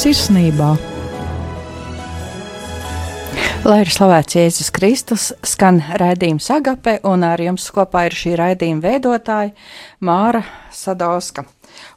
Sirsnībā. 0.00 0.68
Lai 3.68 3.80
ir 3.82 3.90
slavēts 3.92 4.38
Jēzus 4.38 4.70
Kristus, 4.72 5.26
skan 5.44 5.82
raidījums 6.00 6.46
Agape, 6.54 6.94
un 7.04 7.26
ar 7.28 7.42
jums 7.44 7.66
kopā 7.74 8.06
ir 8.08 8.16
šī 8.16 8.32
raidījuma 8.40 8.80
veidotāja 8.86 9.52
Māra 10.00 10.40
Sadauska. 10.72 11.44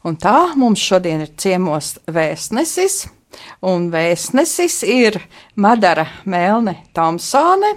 Un 0.03 0.19
tā 0.19 0.51
mums 0.59 0.83
šodien 0.83 1.23
ir 1.23 1.31
ciemos 1.39 1.93
vēstnesis, 2.11 3.05
un 3.63 3.87
vēstnesis 3.93 4.81
ir 4.83 5.21
Madara 5.55 6.09
Melne 6.27 6.81
Tomsone, 6.91 7.71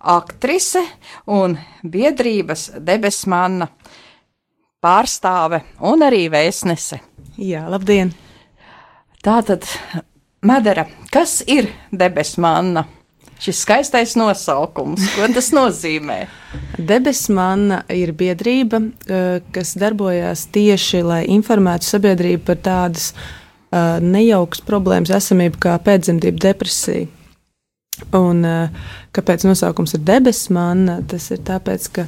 aktrise 0.00 0.86
un 1.28 1.58
biedrības 1.84 2.70
debesmanna 2.80 3.68
pārstāve 4.80 5.66
un 5.84 6.08
arī 6.08 6.30
vēstnese. 6.32 7.04
Jā, 7.36 7.68
labdien! 7.68 8.16
Tātad, 9.26 9.64
Madara, 10.46 10.84
kas 11.10 11.40
ir 11.50 11.66
debesmanna? 11.90 12.84
Šis 13.42 13.58
skaistais 13.64 14.12
nosaukums, 14.16 15.02
ko 15.16 15.26
tas 15.34 15.48
nozīmē? 15.52 16.20
Debesmanna 16.78 17.80
ir 17.90 18.14
biedrība, 18.14 18.80
eh, 19.10 19.40
kas 19.52 19.74
darbojas 19.74 20.46
tieši, 20.54 21.02
lai 21.02 21.18
informētu 21.34 21.88
sabiedrību 21.90 22.44
par 22.46 22.62
tādas 22.62 23.10
uh, 23.12 23.98
nejaukas 23.98 24.62
problēmas 24.62 25.10
esamību 25.18 25.58
kā 25.58 25.74
pēcdzemdību 25.82 26.42
depresija. 26.46 27.10
Un 28.14 28.46
uh, 28.46 28.88
kāpēc 29.12 29.44
nosaukums 29.50 29.98
ir 29.98 30.06
debesmanna? 30.06 31.00
Tas 31.10 31.32
ir 31.34 31.42
tāpēc, 31.42 31.90
ka 31.98 32.06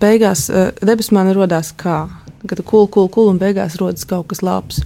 beigās 0.00 0.46
debesmāna 0.80 1.34
radās 1.36 1.74
kā, 1.76 2.06
kad 2.48 2.62
kul, 2.64 2.86
kul, 2.88 3.10
kul 3.12 3.28
un 3.34 3.38
beigās 3.42 3.76
rodas 3.76 4.08
kaut 4.08 4.30
kas 4.32 4.40
labs. 4.40 4.80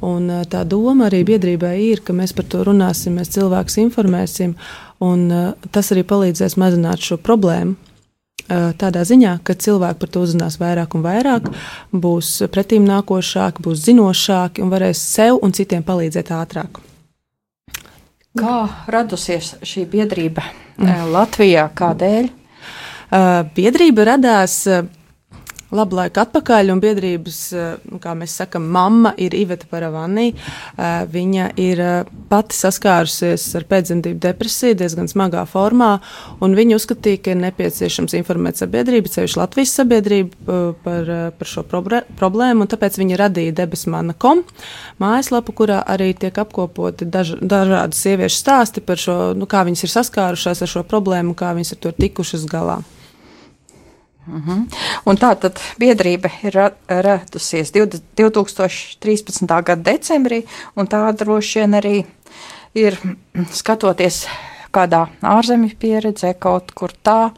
Un 0.00 0.30
tā 0.48 0.62
doma 0.64 1.10
arī 1.10 1.20
biedrībai 1.28 1.74
ir, 1.90 2.00
ka 2.00 2.14
mēs 2.16 2.32
par 2.32 2.46
to 2.48 2.62
runāsim, 2.64 3.18
mēs 3.20 3.34
cilvēkus 3.34 3.76
informēsim, 3.82 4.54
un 5.04 5.26
tas 5.72 5.92
arī 5.92 6.06
palīdzēs 6.08 6.56
mazināt 6.60 7.04
šo 7.04 7.18
problēmu. 7.20 7.76
Tādā 8.50 9.04
ziņā, 9.06 9.36
ka 9.46 9.54
cilvēki 9.54 10.00
par 10.00 10.10
to 10.10 10.22
uzzinās 10.24 10.56
vairāk 10.58 10.96
un 10.96 11.04
vairāk, 11.04 11.50
būs 11.92 12.30
pretīm 12.50 12.88
nākošāki, 12.88 13.62
būs 13.62 13.84
zinošāki 13.84 14.64
un 14.64 14.72
varēs 14.72 15.02
sev 15.04 15.38
un 15.44 15.52
citiem 15.54 15.84
palīdzēt 15.86 16.32
ātrāk. 16.34 16.80
Kā 18.40 18.56
radusies 18.90 19.52
šī 19.62 19.84
biedrība 19.90 20.42
Latvijā? 21.12 21.68
Kādēļ? 21.76 22.30
Biedrība 23.54 24.08
radās 24.14 24.64
labu 25.74 25.98
laiku 25.98 26.22
atpakaļ, 26.22 26.72
un 26.74 26.82
biedrības, 26.82 27.40
uh, 27.54 27.72
nu, 27.90 28.00
kā 28.02 28.14
mēs 28.18 28.34
sakam, 28.40 28.66
mamma 28.72 29.12
ir 29.20 29.34
Iveta 29.36 29.68
Paravanī. 29.70 30.30
Viņa 31.10 31.46
ir 31.60 31.80
pati 32.30 32.56
saskārusies 32.56 33.44
ar 33.58 33.64
pēcdzemdību 33.70 34.20
depresiju 34.22 34.76
diezgan 34.80 35.08
smagā 35.10 35.42
formā, 35.50 35.90
un 36.44 36.54
viņa 36.56 36.78
uzskatīja, 36.78 37.20
ka 37.24 37.34
ir 37.34 37.40
nepieciešams 37.42 38.14
informēt 38.18 38.60
sabiedrību, 38.60 39.12
ceļš 39.12 39.36
Latvijas 39.40 39.74
sabiedrību 39.80 40.58
par, 40.84 41.10
par 41.38 41.50
šo 41.50 41.64
problēmu, 41.66 42.64
un 42.64 42.70
tāpēc 42.70 42.98
viņa 43.00 43.20
radīja 43.24 43.56
debesmana.com 43.62 44.44
mājaslapu, 45.02 45.54
kurā 45.56 45.80
arī 45.86 46.12
tiek 46.18 46.36
apkopoti 46.42 47.08
daž, 47.08 47.36
dažādi 47.40 47.98
sieviešu 47.98 48.40
stāsti 48.42 48.84
par 48.84 49.00
šo, 49.00 49.18
nu, 49.36 49.48
kā 49.50 49.64
viņas 49.68 49.86
ir 49.86 49.94
saskārušās 49.96 50.64
ar 50.64 50.74
šo 50.76 50.86
problēmu, 50.88 51.36
kā 51.38 51.54
viņas 51.56 51.76
ar 51.76 51.84
to 51.86 51.94
tikušas 51.96 52.48
galā. 52.50 52.80
Uh 54.26 54.34
-huh. 54.46 54.66
Un 55.04 55.16
tā 55.16 55.34
tad 55.40 55.60
biedrība 55.78 56.30
ir 56.42 56.72
radusies 56.88 57.72
2013. 57.72 59.62
gada 59.62 59.92
decembrī, 59.92 60.44
un 60.76 60.86
tā 60.86 61.12
droši 61.12 61.58
vien 61.58 61.74
arī 61.74 62.04
ir 62.74 62.98
skatoties 63.52 64.26
kādā 64.72 65.06
ārzemju 65.22 65.76
pieredzē 65.76 66.34
kaut 66.38 66.72
kur 66.72 66.90
tā, 67.04 67.30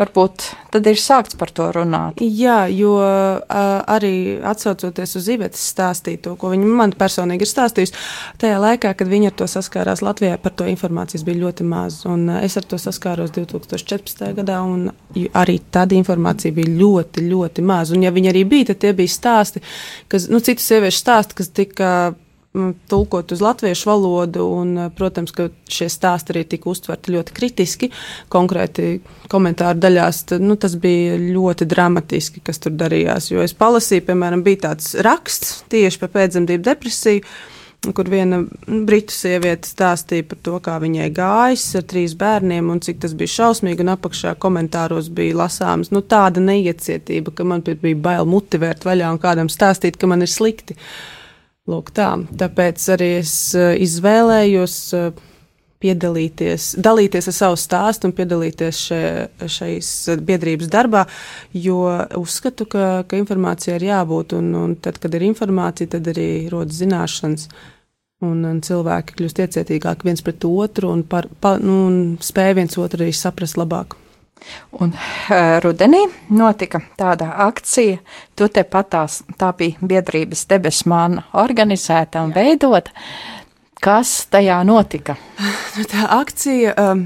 varbūt 0.00 0.46
tad 0.72 0.86
ir 0.86 0.98
sākts 1.00 1.36
par 1.38 1.50
to 1.54 1.66
runāt. 1.74 2.20
Jā, 2.22 2.64
jo 2.72 2.94
uh, 3.00 3.42
arī 3.90 4.38
atsaucoties 4.46 5.16
uz 5.18 5.28
Ivetas 5.34 5.62
stāstīto, 5.72 6.36
ko 6.40 6.52
viņa 6.52 6.70
man 6.80 6.94
personīgi 6.98 7.46
ir 7.46 7.50
stāstījusi, 7.50 7.96
tajā 8.40 8.60
laikā, 8.62 8.94
kad 8.96 9.10
viņa 9.10 9.32
ar 9.32 9.36
to 9.40 9.48
saskārās 9.50 10.04
Latvijā, 10.06 10.38
par 10.42 10.54
to 10.56 10.68
informācijas 10.70 11.26
bija 11.26 11.42
ļoti 11.42 11.66
maz. 11.68 12.00
Un 12.08 12.28
uh, 12.30 12.40
es 12.46 12.56
ar 12.60 12.66
to 12.70 12.78
saskāros 12.80 13.34
2014. 13.36 14.24
gadā, 14.38 14.60
un 14.62 14.90
arī 15.38 15.58
tad 15.74 15.94
informācija 15.96 16.54
bija 16.56 16.72
ļoti, 16.80 17.26
ļoti 17.28 17.66
maz. 17.66 17.94
Un 17.94 18.06
ja 18.06 18.14
viņa 18.14 18.32
arī 18.34 18.46
bija, 18.48 18.70
tad 18.72 18.82
tie 18.86 18.94
bija 18.96 19.12
stāsti, 19.12 19.62
kas, 20.10 20.30
nu, 20.32 20.42
citu 20.44 20.64
sieviešu 20.64 21.04
stāsti, 21.04 21.40
kas 21.42 21.54
tika 21.54 21.92
tulkot 22.88 23.32
uz 23.32 23.40
latviešu 23.40 23.90
valodu, 23.90 24.44
un, 24.44 24.72
protams, 24.96 25.30
ka 25.34 25.48
šie 25.70 25.86
stāsti 25.92 26.34
arī 26.34 26.42
tika 26.50 26.70
uztverti 26.72 27.14
ļoti 27.14 27.34
kritiski. 27.36 27.90
Konkrēti 28.32 28.96
komentāru 29.30 29.78
daļās 29.78 30.24
tad, 30.32 30.42
nu, 30.42 30.56
tas 30.58 30.74
bija 30.80 31.14
ļoti 31.20 31.68
dramatiski, 31.70 32.42
kas 32.42 32.58
tur 32.58 32.74
darījās. 32.74 33.30
Jo 33.30 33.44
es 33.46 33.54
palasīju, 33.54 34.08
piemēram, 34.08 34.42
bija 34.46 34.64
tāds 34.66 34.96
raksts 34.98 35.60
tieši 35.70 36.02
par 36.02 36.12
pēcdzemdību 36.16 36.66
depresiju. 36.66 37.24
Kur 37.96 38.10
viena 38.12 38.42
britu 38.66 39.14
sieviete 39.16 39.64
stāstīja 39.64 40.26
par 40.28 40.40
to, 40.44 40.58
kā 40.60 40.74
viņai 40.82 41.06
gājis 41.16 41.62
ar 41.78 41.86
trīs 41.88 42.12
bērniem, 42.18 42.66
un 42.68 42.82
cik 42.84 42.98
tas 43.06 43.14
bija 43.16 43.32
šausmīgi. 43.38 43.86
Apakšā 43.94 44.34
komentāros 44.42 45.08
bija 45.16 45.38
lasāms 45.38 45.88
nu, 45.94 46.02
tāda 46.02 46.42
neiecietība, 46.44 47.32
ka 47.32 47.46
man 47.46 47.64
bija 47.64 47.96
bail 47.96 48.28
mutivērt 48.28 48.84
vaļā 48.84 49.14
un 49.14 49.22
kādam 49.22 49.48
stāstīt, 49.48 49.96
ka 49.96 50.10
man 50.10 50.26
ir 50.26 50.28
slikti. 50.28 50.76
Uh, 50.76 51.19
Lūk, 51.68 51.90
tā. 51.92 52.14
Tāpēc 52.40 52.86
arī 52.94 53.10
es 53.18 53.34
eh, 53.58 53.74
izvēlējos 53.84 54.76
eh, 54.96 55.10
piedalīties, 55.80 56.74
dalīties 56.80 57.28
ar 57.30 57.36
savu 57.36 57.58
stāstu 57.60 58.08
un 58.08 58.14
piedalīties 58.16 58.80
še, 58.88 59.02
šais 59.48 59.90
biedrības 60.24 60.70
darbā, 60.72 61.06
jo 61.56 61.82
uzskatu, 62.20 62.66
ka, 62.68 62.86
ka 63.08 63.20
informācija 63.20 63.78
ir 63.78 63.86
jābūt, 63.88 64.34
un, 64.36 64.50
un 64.56 64.74
tad, 64.80 65.00
kad 65.00 65.14
ir 65.16 65.24
informācija, 65.30 65.94
tad 65.96 66.10
arī 66.12 66.48
rodas 66.52 66.80
zināšanas. 66.82 67.48
Un, 68.20 68.42
un 68.44 68.58
cilvēki 68.60 69.14
kļūst 69.16 69.38
iecietīgāki 69.40 70.04
viens 70.04 70.20
pret 70.20 70.44
otru 70.44 70.90
un, 70.92 71.06
par, 71.08 71.24
pa, 71.40 71.54
nu, 71.56 71.76
un 71.88 72.00
spēj 72.20 72.52
viens 72.58 72.76
otru 72.76 73.06
arī 73.06 73.14
saprast 73.16 73.56
labāk. 73.56 73.96
Un 74.80 74.92
uh, 74.94 75.58
rudenī 75.64 76.02
notika 76.34 76.82
tāda 76.98 77.32
akcija, 77.46 78.00
tu 78.38 78.48
te 78.48 78.64
patās, 78.64 79.20
tā 79.38 79.52
bija 79.56 79.90
biedrības 79.92 80.46
debesmāna 80.50 81.26
organizēta 81.42 82.24
un 82.24 82.34
veidota. 82.36 82.94
Kas 83.80 84.26
tajā 84.32 84.60
notika? 84.68 85.16
Nu, 85.78 85.84
tā 85.86 86.02
akcija 86.12 86.72
um, 86.82 87.04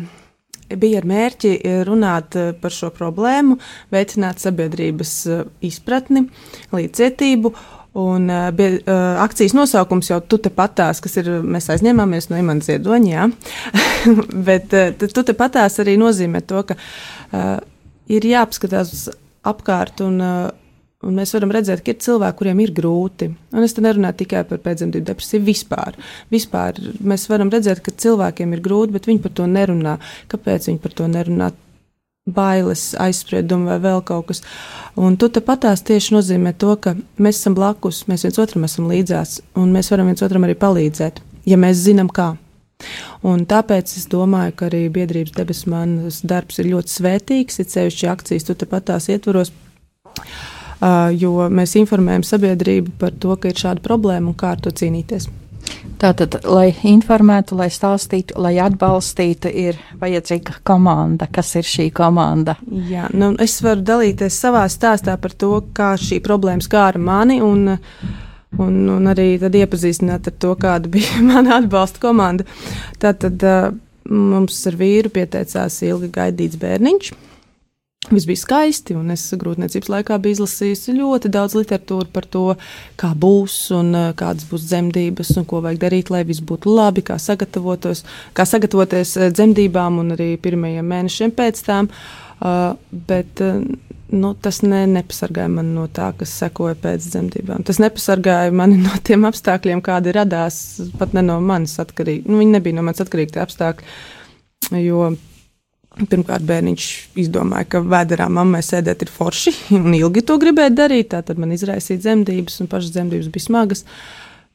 bija 0.81 1.03
ar 1.03 1.07
mērķi 1.07 1.51
runāt 1.87 2.37
par 2.63 2.73
šo 2.73 2.89
problēmu, 2.95 3.59
veicināt 3.93 4.41
sabiedrības 4.43 5.13
izpratni, 5.69 6.25
līdzcietību 6.73 7.53
Un 7.95 8.27
uh, 8.31 8.49
bija, 8.51 8.81
uh, 8.83 9.23
akcijas 9.23 9.53
nosaukums 9.55 10.09
jau 10.11 10.19
tu 10.27 10.41
patās, 10.51 10.99
kas 11.03 11.15
ir, 11.21 11.29
mēs 11.47 11.71
aizņēmāmies 11.71 12.27
no 12.31 12.41
Imants 12.41 12.67
Ziedoņa. 12.67 13.29
Bet 14.49 14.75
uh, 14.75 14.91
tu 14.99 15.23
te 15.23 15.37
patās 15.39 15.79
arī 15.79 15.95
nozīmē 16.01 16.43
to, 16.43 16.65
ka 16.67 16.75
uh, 16.75 17.61
ir 18.11 18.27
jāapskatās 18.27 19.07
apkārt 19.47 20.03
un, 20.03 20.19
uh, 20.19 20.51
un 21.07 21.21
mēs 21.21 21.37
varam 21.37 21.55
redzēt, 21.55 21.85
ka 21.87 21.95
ir 21.95 22.03
cilvēki, 22.03 22.39
kuriem 22.41 22.65
ir 22.65 22.75
grūti. 22.75 23.31
Un 23.55 23.63
es 23.63 23.77
te 23.77 23.85
nerunāju 23.85 24.25
tikai 24.25 24.43
par 24.49 24.63
pēcdzemdību 24.65 25.13
depresiju, 25.13 25.47
vispār. 25.47 25.99
vispār. 26.35 26.81
Mēs 26.99 27.29
varam 27.31 27.53
redzēt, 27.55 27.85
ka 27.85 27.95
cilvēkiem 27.95 28.57
ir 28.57 28.65
grūti, 28.65 28.97
bet 28.97 29.07
viņi 29.07 29.23
par 29.23 29.39
to 29.39 29.47
nerunā. 29.51 30.01
Kāpēc 30.35 30.67
viņi 30.73 30.83
par 30.83 30.99
to 30.99 31.07
nerunā? 31.15 31.55
Bailes, 32.25 32.95
aizspriedumi 32.97 33.69
vai 33.69 33.77
vēl 33.85 34.01
kaut 34.09 34.31
kas. 34.31 34.41
Un 34.97 35.19
tu 35.21 35.29
patās 35.45 35.83
tieši 35.85 36.15
nozīmē 36.15 36.55
to, 36.57 36.73
ka 36.81 36.95
mēs 37.21 37.43
esam 37.43 37.57
blakus, 37.57 38.07
mēs 38.09 38.25
viens 38.25 38.41
otram 38.41 38.65
esam 38.65 38.89
līdzās, 38.89 39.43
un 39.61 39.75
mēs 39.75 39.93
varam 39.93 40.09
viens 40.09 40.25
otram 40.25 40.47
arī 40.47 40.57
palīdzēt, 40.57 41.21
ja 41.45 41.61
mēs 41.61 41.85
zinām, 41.85 42.09
kā. 42.09 42.35
Un 43.25 43.45
tāpēc 43.49 43.93
es 43.99 44.09
domāju, 44.11 44.57
ka 44.57 44.71
arī 44.71 44.87
biedrības 44.93 45.37
debesu 45.37 45.71
manas 45.73 46.23
darbs 46.25 46.59
ir 46.59 46.73
ļoti 46.73 46.97
svētīgs, 46.97 47.61
ir 47.61 47.71
sevišķi 47.71 48.11
akcijas, 48.11 48.49
tu 48.49 48.69
patās 48.73 49.09
ietvaros. 49.13 49.53
Jo 51.21 51.49
mēs 51.53 51.77
informējam 51.81 52.25
sabiedrību 52.25 52.99
par 53.01 53.15
to, 53.21 53.37
ka 53.37 53.53
ir 53.53 53.61
šāda 53.61 53.85
problēma 53.85 54.33
un 54.33 54.37
kā 54.37 54.57
ar 54.57 54.65
to 54.65 54.73
cīnīties. 54.73 55.29
Tātad, 56.01 56.37
lai 56.49 56.73
informētu, 56.91 57.57
lai 57.59 57.69
stāstītu, 57.73 58.37
lai 58.43 58.57
atbalstītu, 58.63 59.49
ir 59.49 59.79
vajadzīga 60.01 60.59
komanda. 60.67 61.29
Kas 61.33 61.55
ir 61.61 61.69
šī 61.69 61.89
komanda? 61.95 62.57
Jā, 62.91 63.07
nu, 63.15 63.33
es 63.41 63.57
varu 63.65 63.85
dalīties 63.87 64.39
savā 64.45 64.65
stāstā 64.73 65.17
par 65.21 65.37
to, 65.39 65.57
kā 65.77 65.95
šī 66.01 66.21
problēma 66.25 66.65
skāra 66.65 67.01
mani. 67.01 67.41
Un, 67.45 67.79
un, 68.59 68.81
un 68.97 69.11
arī 69.13 69.35
iepazīstināt 69.39 70.31
ar 70.31 70.39
to, 70.43 70.55
kāda 70.61 70.91
bija 70.93 71.23
mana 71.31 71.61
atbalsta 71.61 72.03
komanda. 72.03 72.47
Tātad 73.03 73.47
mums 74.11 74.59
ar 74.69 74.81
vīru 74.81 75.13
pieteicās 75.15 75.81
ilgi 75.87 76.11
gaidīts 76.13 76.61
bērniņš. 76.61 77.13
Viss 78.11 78.27
bija 78.29 78.37
skaisti, 78.37 78.93
un 78.99 79.09
es 79.15 79.23
grūtniecības 79.41 79.89
laikā 79.89 80.19
biju 80.21 80.37
izlasījusi 80.37 80.93
ļoti 80.99 81.31
daudz 81.33 81.55
literatūru 81.57 82.11
par 82.13 82.27
to, 82.29 82.43
kā 83.01 83.15
būs 83.17 83.57
un 83.73 83.95
uh, 83.97 84.11
kādas 84.19 84.45
būs 84.51 84.67
dzemdības, 84.69 85.31
un 85.41 85.47
ko 85.49 85.63
vajag 85.65 85.81
darīt, 85.87 86.13
lai 86.13 86.21
viss 86.29 86.45
būtu 86.45 86.75
labi, 86.75 87.05
kā 87.07 87.17
kā 87.17 88.47
sagatavoties 88.51 89.17
uh, 89.17 89.31
dzemdībām 89.33 90.03
un 90.05 90.13
arī 90.19 90.35
pirmajiem 90.37 90.93
mēnešiem 90.93 91.33
pēc 91.39 91.65
tām. 91.65 91.89
Uh, 92.45 92.77
bet 93.09 93.41
uh, 93.41 93.63
nu, 94.13 94.35
tas 94.37 94.61
ne, 94.67 94.85
nepasargāja 94.91 95.49
mani 95.57 95.73
no 95.75 95.87
tā, 95.89 96.13
kas 96.19 96.33
sekoja 96.45 96.77
pēc 96.85 97.09
dzemdībām. 97.09 97.65
Tas 97.65 97.81
nepasargāja 97.81 98.53
mani 98.53 98.83
no 98.85 98.93
tiem 99.07 99.25
apstākļiem, 99.31 99.81
kādi 99.85 100.13
radās 100.13 100.59
pat 101.01 101.17
ne 101.17 101.25
no 101.25 101.41
manis 101.41 101.79
atkarīgi. 101.81 102.29
Nu, 102.29 102.43
viņi 102.43 102.59
nebija 102.59 102.77
no 102.77 102.85
manis 102.85 103.01
atkarīgi 103.05 103.39
tie 103.39 103.47
apstākļi. 103.47 103.95
Jo 104.85 105.15
Pirmkārt, 105.95 106.43
bērniņš 106.43 106.85
izdomāja, 107.23 107.69
ka 107.71 107.81
vēderā 107.87 108.27
mammai 108.33 108.65
sēdēt 108.67 109.05
ir 109.07 109.11
forši, 109.15 109.53
un 109.79 109.95
ilgi 109.95 110.25
to 110.27 110.39
gribēja 110.43 110.73
darīt. 110.75 111.15
Tad 111.15 111.39
man 111.39 111.55
izraisīja 111.55 112.03
dzemdības, 112.03 112.59
un 112.65 112.71
pašas 112.73 112.95
dzemdības 112.97 113.31
bija 113.35 113.47
smagas, 113.47 113.85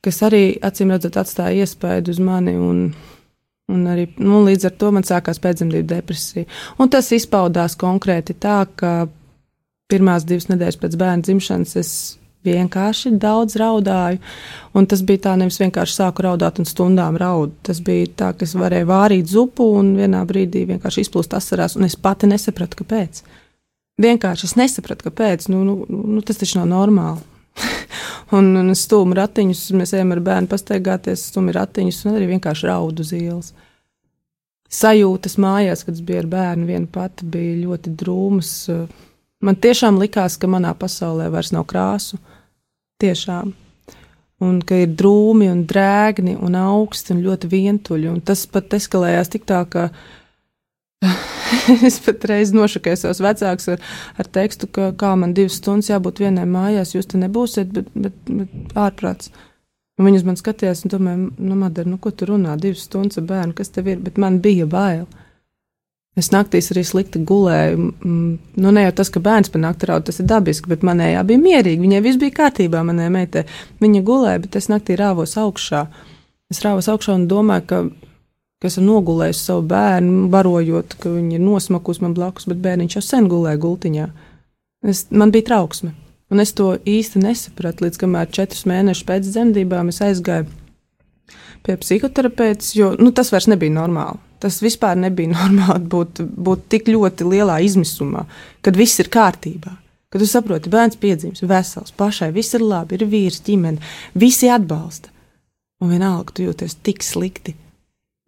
kas 0.03 0.19
arī, 0.27 0.43
acīm 0.65 0.91
redzot, 0.91 1.19
atstāja 1.21 1.63
iespaidu 1.63 2.11
uz 2.11 2.19
mani. 2.23 2.57
Un, 2.59 2.81
un 3.71 3.87
arī, 3.87 4.09
nu, 4.19 4.43
līdz 4.49 4.67
ar 4.67 4.75
to 4.81 4.91
man 4.95 5.07
sākās 5.07 5.39
pēcdzemdību 5.43 5.87
depresija. 5.93 6.49
Un 6.79 6.91
tas 6.91 7.11
izpaudās 7.15 7.77
konkrēti 7.79 8.35
tā, 8.35 8.61
ka 8.75 8.93
pirmās 9.89 10.27
divas 10.27 10.49
nedēļas 10.51 10.81
pēc 10.81 10.99
bērna 10.99 11.25
dzimšanas 11.25 11.79
es 11.79 11.93
vienkārši 12.47 13.11
daudz 13.19 13.57
raudāju. 13.59 14.19
Un 14.77 14.87
tas 14.89 15.01
bija 15.05 15.25
tā, 15.27 15.35
nevis 15.39 15.59
vienkārši 15.61 15.97
sāku 15.97 16.23
raudāt 16.25 16.61
un 16.61 16.67
stundām 16.69 17.17
raudu. 17.19 17.53
Tas 17.65 17.81
bija 17.83 18.07
tā, 18.21 18.31
ka 18.37 18.47
es 18.47 18.55
varēju 18.57 18.89
vārīt 18.89 19.31
zupu 19.31 19.67
un 19.79 19.95
vienā 19.97 20.23
brīdī 20.29 20.65
vienkārši 20.69 21.05
izplūst 21.05 21.35
asarās, 21.37 21.75
un 21.77 21.87
es 21.89 21.97
pati 21.99 22.29
nesapratu, 22.29 22.83
kāpēc. 22.83 23.23
Vienkārši 23.99 24.47
es 24.47 24.55
nesapratu, 24.59 25.09
kāpēc. 25.09 25.49
Nu, 25.51 25.63
nu, 25.67 25.81
nu, 25.89 26.21
tas 26.25 26.39
taču 26.39 26.61
nav 26.61 26.69
normāli. 26.71 27.25
un, 28.37 28.53
un 28.61 28.71
es 28.71 28.85
stūmu 28.87 29.17
ratiņus, 29.17 29.65
mēs 29.75 29.95
ejam 29.97 30.13
ar 30.15 30.21
bērnu 30.23 30.51
pastaigāties, 30.51 31.25
stūmu 31.33 31.55
ratiņus 31.57 32.05
un 32.05 32.15
arī 32.15 32.29
vienkārši 32.35 32.69
raudu 32.69 33.03
uz 33.03 33.11
ielas. 33.17 33.51
Sajūtas 34.69 35.39
mājās, 35.41 35.81
kad 35.81 35.97
es 35.97 36.03
biju 36.05 36.21
ar 36.21 36.27
bērnu, 36.29 36.67
viena 36.69 36.85
pati 36.93 37.25
bija 37.25 37.57
ļoti 37.63 37.93
drūmas. 37.99 38.51
Man 39.41 39.57
tiešām 39.57 39.97
likās, 39.97 40.37
ka 40.37 40.49
manā 40.51 40.75
pasaulē 40.77 41.29
vairs 41.33 41.49
nav 41.55 41.65
krāsu. 41.69 42.19
Tiešām. 42.99 43.51
Un 44.43 44.61
ka 44.63 44.77
ir 44.83 44.93
drūmi 44.99 45.49
un 45.51 45.65
drēgni 45.67 46.37
un 46.39 46.55
augsti 46.59 47.13
un 47.15 47.21
ļoti 47.23 47.49
vientuļi. 47.51 48.09
Un 48.11 48.21
tas 48.23 48.45
pat 48.51 48.75
eskalējās 48.75 49.31
tik 49.31 49.45
tā, 49.47 49.61
ka 49.71 49.89
es 51.87 51.99
pat 52.03 52.25
reiz 52.27 52.51
nošakēju 52.55 52.99
savus 52.99 53.21
vecākus 53.23 53.71
ar, 53.75 53.85
ar 54.19 54.31
tekstu, 54.39 54.67
ka 54.75 54.89
kā 54.99 55.13
man 55.19 55.35
divas 55.37 55.59
stundas 55.61 55.91
jābūt 55.91 56.19
vienai 56.23 56.47
mājās, 56.49 56.95
jūs 56.95 57.07
te 57.11 57.21
nebūsiet, 57.21 57.71
bet, 57.75 57.87
bet, 57.95 58.19
bet 58.27 58.75
ārprāts. 58.79 59.31
Un 59.99 60.07
viņas 60.07 60.27
man 60.27 60.39
skatījās 60.39 60.85
un 60.85 60.93
domāja, 60.93 61.23
nu, 61.23 61.55
Madara, 61.59 61.87
nu, 61.91 61.99
ko 62.03 62.11
tu 62.15 62.27
runā, 62.29 62.55
divas 62.59 62.85
stundas 62.87 63.19
ar 63.19 63.27
bērnu, 63.31 63.55
kas 63.55 63.71
tev 63.75 63.87
ir, 63.91 63.99
bet 64.03 64.19
man 64.19 64.39
bija 64.43 64.67
bail. 64.67 65.07
Es 66.17 66.31
naktīs 66.33 66.71
arī 66.73 66.83
slikti 66.87 67.21
gulēju. 67.23 67.89
Nu, 68.01 68.71
ne 68.73 68.83
jau 68.83 68.93
tas, 68.97 69.11
ka 69.13 69.21
bērns 69.23 69.51
par 69.53 69.61
nakti 69.63 69.87
raud, 69.89 70.07
tas 70.07 70.19
ir 70.19 70.27
dabiski, 70.29 70.71
bet 70.71 70.83
manējā 70.87 71.21
bija 71.27 71.41
mierīgi. 71.41 71.83
Viņai 71.83 72.01
viss 72.03 72.19
bija 72.21 72.35
kārtībā, 72.41 72.81
manai 72.85 73.07
meitai. 73.13 73.45
Viņa 73.83 74.01
gulēja, 74.07 74.41
bet 74.43 74.57
es 74.59 74.69
naktī 74.71 74.97
rāvos 74.99 75.37
augšā. 75.39 75.85
Es 76.51 76.63
rāvos 76.65 76.89
augšā 76.91 77.15
un 77.15 77.27
domāju, 77.29 77.65
ka, 77.69 77.81
ka 78.59 78.71
esmu 78.71 78.87
nogulējis 78.87 79.45
savu 79.51 79.63
bērnu, 79.69 80.27
barojot, 80.33 80.97
ka 80.99 81.13
viņa 81.13 81.37
ir 81.37 81.45
nosmakusi 81.45 82.03
man 82.03 82.17
blakus, 82.17 82.49
bet 82.49 82.61
bērniņš 82.65 82.97
jau 82.97 83.05
sen 83.05 83.29
gulēja 83.31 83.61
gultiņā. 83.61 84.11
Es, 84.89 85.05
man 85.13 85.31
bija 85.35 85.51
trauksme. 85.53 85.93
Un 86.29 86.41
es 86.41 86.51
to 86.57 86.75
īsti 86.85 87.21
nesapratu, 87.23 87.85
līdz 87.85 88.01
kamēr 88.01 88.29
četrus 88.33 88.67
mēnešus 88.69 89.07
pēc 89.07 89.29
dzemdībām 89.29 89.89
es 89.93 90.01
aizgāju 90.05 90.49
pie 91.65 91.75
psihoterapeita, 91.79 92.65
jo 92.77 92.91
nu, 92.99 93.11
tas 93.15 93.31
vairs 93.33 93.49
nebija 93.49 93.73
normāli. 93.75 94.19
Tas 94.39 94.61
vispār 94.63 94.97
nebija 94.99 95.33
normāli 95.39 95.85
būt, 95.93 96.23
būt 96.23 96.65
tik 96.71 96.89
ļoti 96.91 97.27
lielā 97.27 97.59
izmisumā, 97.65 98.25
kad 98.65 98.79
viss 98.79 99.01
ir 99.03 99.11
kārtībā. 99.13 99.75
Kad 100.09 100.23
tu 100.23 100.25
saproti, 100.25 100.71
bērns 100.73 100.97
piedzimis, 100.97 101.43
vesels, 101.45 101.93
pašai 101.93 102.31
viss 102.33 102.55
ir 102.57 102.63
labi, 102.65 102.97
ir 102.97 103.05
vīrs, 103.11 103.43
ģimene, 103.45 103.77
visi 104.17 104.49
atbalsta. 104.49 105.11
Un 105.79 105.93
vienalga, 105.93 106.33
tu 106.33 106.47
jūties 106.47 106.79
tik 106.83 107.05
slikti. 107.05 107.53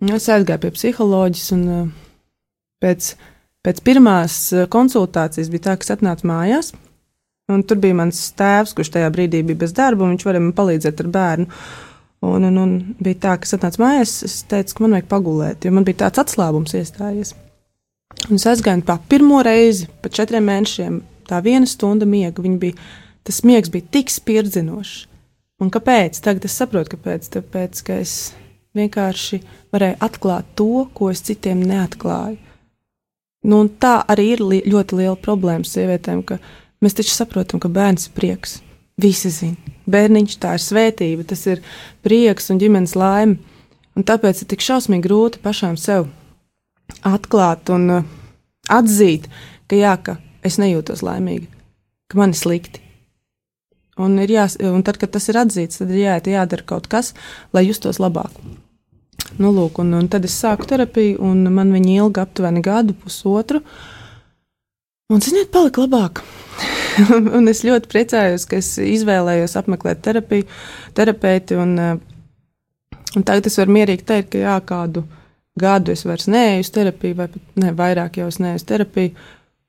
Nu, 0.02 0.14
es 0.18 0.30
aizgāju 0.30 0.62
pie 0.62 0.72
psiholoģijas, 0.76 1.50
un 1.56 1.64
uh, 1.66 1.90
pēc, 2.82 3.10
pēc 3.66 3.82
pirmās 3.86 4.38
uh, 4.54 4.68
konsultācijas 4.72 5.50
bija 5.54 5.68
tā, 5.68 5.76
ka 5.78 5.88
es 5.88 5.94
atnācu 5.98 6.30
mājās, 6.30 6.72
tur 7.68 7.82
bija 7.82 7.98
mans 7.98 8.22
tēvs, 8.38 8.76
kurš 8.78 8.94
tajā 8.96 9.10
brīdī 9.14 9.42
bija 9.46 9.64
bez 9.66 9.74
darba, 9.76 10.06
un 10.06 10.16
viņš 10.16 10.28
varēja 10.28 10.46
man 10.46 10.56
palīdzēt 10.58 11.04
ar 11.04 11.10
bērnu. 11.18 11.62
Un, 12.22 12.44
un, 12.46 12.58
un 12.62 12.74
bija 13.02 13.18
tā, 13.18 13.38
ka 13.42 13.48
es 13.50 13.56
atnācu 13.58 13.82
mājās, 13.82 14.20
es 14.28 14.42
teicu, 14.50 14.76
ka 14.78 14.84
man 14.84 14.94
vajag 14.94 15.08
pagulēt, 15.10 15.66
jo 15.66 15.72
man 15.74 15.88
bija 15.88 16.04
tāds 16.04 16.22
atslābums 16.22 16.76
iestājies. 16.78 17.34
Un 18.28 18.38
es 18.38 18.46
aizgāju 18.46 18.84
pa 18.86 19.00
pirmo 19.10 19.40
reizi, 19.46 19.88
pēc 20.04 20.20
četriem 20.20 20.46
mēnešiem, 20.46 21.00
tā 21.30 21.40
viena 21.42 21.70
stunda 21.70 22.06
miega, 22.06 22.44
bija, 22.62 22.78
tas 23.26 23.42
miegs 23.48 23.74
bija 23.74 23.90
tik 23.98 24.14
spirdzinošs. 24.14 25.08
Un 25.62 25.74
kāpēc? 25.74 26.18
Tagad 26.26 26.46
es 26.46 26.58
saprotu, 26.58 26.96
kāpēc. 26.96 27.28
Tāpēc, 27.36 27.82
ka 27.86 28.00
es 28.02 28.14
vienkārši 28.78 29.42
varēju 29.74 30.00
atklāt 30.02 30.56
to, 30.58 30.88
ko 30.98 31.12
es 31.14 31.22
citiem 31.26 31.62
neatklāju. 31.70 32.40
Nu, 33.50 33.64
tā 33.82 34.00
arī 34.10 34.32
ir 34.36 34.46
li 34.46 34.64
ļoti 34.70 35.02
liela 35.02 35.18
problēma 35.18 35.66
sievietēm, 35.66 36.22
ka 36.26 36.38
mēs 36.82 36.98
taču 36.98 37.14
saprotam, 37.14 37.62
ka 37.62 37.70
bērns 37.74 38.10
ir 38.10 38.18
prieks. 38.18 38.60
Visi 39.02 39.34
zina 39.34 39.71
bērniņš, 39.92 40.38
tā 40.42 40.56
ir 40.58 40.64
svētība, 40.64 41.28
tas 41.28 41.46
ir 41.50 41.64
prieks 42.06 42.52
un 42.54 42.62
ģimenes 42.62 42.96
laime. 43.00 43.40
Un 43.98 44.08
tāpēc 44.08 44.44
ir 44.44 44.50
tik 44.54 44.64
šausmīgi 44.64 45.04
grūti 45.04 45.42
pašām 45.44 45.76
sev 45.80 46.08
atklāt 47.08 47.70
un 47.74 47.90
uh, 47.92 48.08
atzīt, 48.72 49.28
ka 49.68 49.80
jā, 49.80 49.96
ka 50.00 50.18
es 50.48 50.58
nejūtos 50.62 51.04
laimīgi, 51.06 51.50
ka 52.12 52.20
man 52.20 52.36
ir 52.36 52.40
slikti. 52.40 52.84
Un, 54.02 54.16
ir 54.24 54.32
jās, 54.32 54.56
un 54.64 54.82
tad, 54.88 54.98
kad 55.02 55.12
tas 55.14 55.28
ir 55.30 55.38
atzīts, 55.42 55.82
tad 55.82 55.92
ir 55.92 56.06
jāiet, 56.06 56.30
jādara 56.32 56.66
kaut 56.66 56.88
kas, 56.92 57.12
lai 57.54 57.66
justos 57.68 58.00
labāk. 58.02 58.34
Nu, 59.40 59.52
lūk, 59.54 59.82
un, 59.84 59.94
un 60.00 60.08
tad 60.12 60.26
es 60.28 60.36
sāku 60.40 60.68
terapiju, 60.68 61.20
un 61.24 61.44
man 61.54 61.72
viņa 61.76 61.98
ilga 62.00 62.26
aptuveni 62.26 62.64
gadu, 62.66 62.96
pusotru. 62.98 63.62
Un, 65.12 65.22
ziniet, 65.24 65.52
palika 65.54 65.84
labāk. 65.84 66.24
un 67.38 67.50
es 67.52 67.64
ļoti 67.66 67.90
priecājos, 67.92 68.46
ka 68.50 68.60
es 68.60 68.74
izvēlējos 68.82 69.58
apmeklēt 69.60 70.02
terapiju, 70.06 70.48
terapeiti. 70.98 71.58
Un, 71.60 71.74
eh, 71.80 72.96
un 73.16 73.26
tagad 73.28 73.50
es 73.50 73.60
varu 73.60 73.76
mierīgi 73.78 74.08
teikt, 74.08 74.32
ka 74.34 74.44
jā, 74.44 74.56
kādu 74.68 75.06
gadu 75.60 75.94
es 75.94 76.06
vairs 76.08 76.30
neeju 76.32 76.66
uz 76.66 76.72
terapiju, 76.74 77.18
vai 77.20 77.28
pat 77.32 77.62
ne, 77.64 77.74
vairāk 77.76 78.22
jau 78.22 78.30
es 78.32 78.40
neeju 78.42 78.62
uz 78.62 78.68
terapiju. 78.68 79.14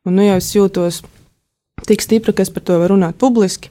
Un 0.07 0.19
nu 0.19 0.27
jau 0.27 0.39
es 0.41 0.51
jūtos 0.55 1.03
tik 1.87 2.03
stipri, 2.03 2.35
ka 2.35 2.45
es 2.45 2.51
par 2.51 2.65
to 2.67 2.79
varu 2.81 2.97
runāt 2.97 3.19
publiski. 3.19 3.71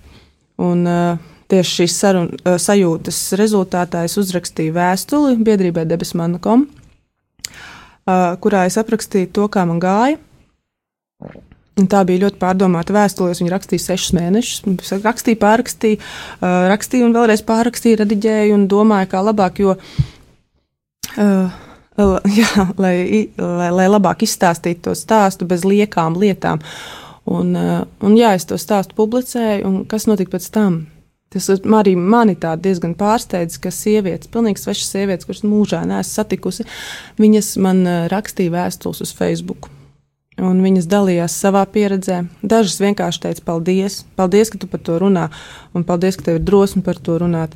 Un, 0.62 0.84
uh, 0.88 1.20
tieši 1.52 1.82
šīs 1.82 1.96
sarun, 1.98 2.30
uh, 2.46 2.58
sajūtas 2.62 3.20
rezultātā 3.40 4.06
es 4.08 4.18
uzrakstīju 4.20 4.76
vēstuli 4.76 5.40
biedrībai 5.44 5.88
Debesmana.com, 5.90 6.68
uh, 6.68 8.28
kurā 8.44 8.66
es 8.70 8.78
aprakstīju 8.80 9.32
to, 9.36 9.48
kā 9.52 9.66
man 9.68 9.82
gāja. 9.84 10.20
Un 11.82 11.90
tā 11.90 12.04
bija 12.06 12.26
ļoti 12.26 12.40
pārdomāta 12.42 12.94
vēstule. 12.96 13.34
Viņa 13.40 13.56
rakstīja 13.56 13.88
sešus 13.88 14.14
mēnešus. 14.18 15.02
Rakstīja, 15.02 15.40
pārrakstīja, 15.42 16.00
rakstīja 16.72 17.08
un 17.08 17.16
vēlreiz 17.18 17.44
pārrakstīja, 17.48 18.04
rediģēja 18.04 18.56
un 18.58 18.68
domāja, 18.72 19.10
kā 19.16 19.24
labāk. 19.26 19.62
Jo, 19.64 19.76
uh, 21.18 21.60
jā, 22.40 22.68
lai, 22.82 22.96
lai, 23.38 23.70
lai 23.74 23.90
labāk 23.90 24.26
izstāstītu 24.28 24.90
to 24.90 24.98
stāstu 24.98 25.50
bez 25.50 25.66
liekām 25.68 26.20
lietām. 26.22 26.62
Un, 27.32 27.54
un 27.54 28.18
jā, 28.18 28.34
es 28.38 28.48
to 28.50 28.58
stāstu 28.58 28.98
publicēju, 28.98 29.66
un 29.68 29.84
kas 29.90 30.08
notika 30.10 30.38
pēc 30.38 30.50
tam? 30.54 30.82
Tas 31.32 31.46
arī 31.48 31.94
mani 31.96 32.34
diezgan 32.36 32.96
pārsteidz, 33.00 33.56
ka 33.64 33.72
sievietes, 33.72 34.28
pilnīgi 34.34 34.60
svešas 34.60 34.90
sievietes, 34.98 35.30
kuras 35.30 35.46
mūžā 35.48 35.86
neesmu 35.88 36.12
satikusi, 36.12 36.66
viņas 37.22 37.54
man 37.64 37.86
rakstīja 38.12 38.58
vēstules 38.58 39.06
uz 39.06 39.14
Facebook 39.16 39.70
un 40.42 40.62
viņas 40.64 40.90
dalījās 40.90 41.36
savā 41.44 41.64
pieredzē. 41.70 42.24
Dažas 42.42 42.80
vienkārši 42.82 43.26
teica, 43.28 43.44
paldies, 43.46 44.02
paldies, 44.18 44.52
ka 44.52 44.62
tu 44.62 44.70
par 44.72 44.82
to 44.86 44.98
runā, 45.02 45.28
un 45.78 45.86
paldies, 45.88 46.18
ka 46.18 46.30
tev 46.30 46.40
ir 46.40 46.48
drosme 46.48 46.84
par 46.86 47.00
to 47.00 47.20
runāt. 47.22 47.56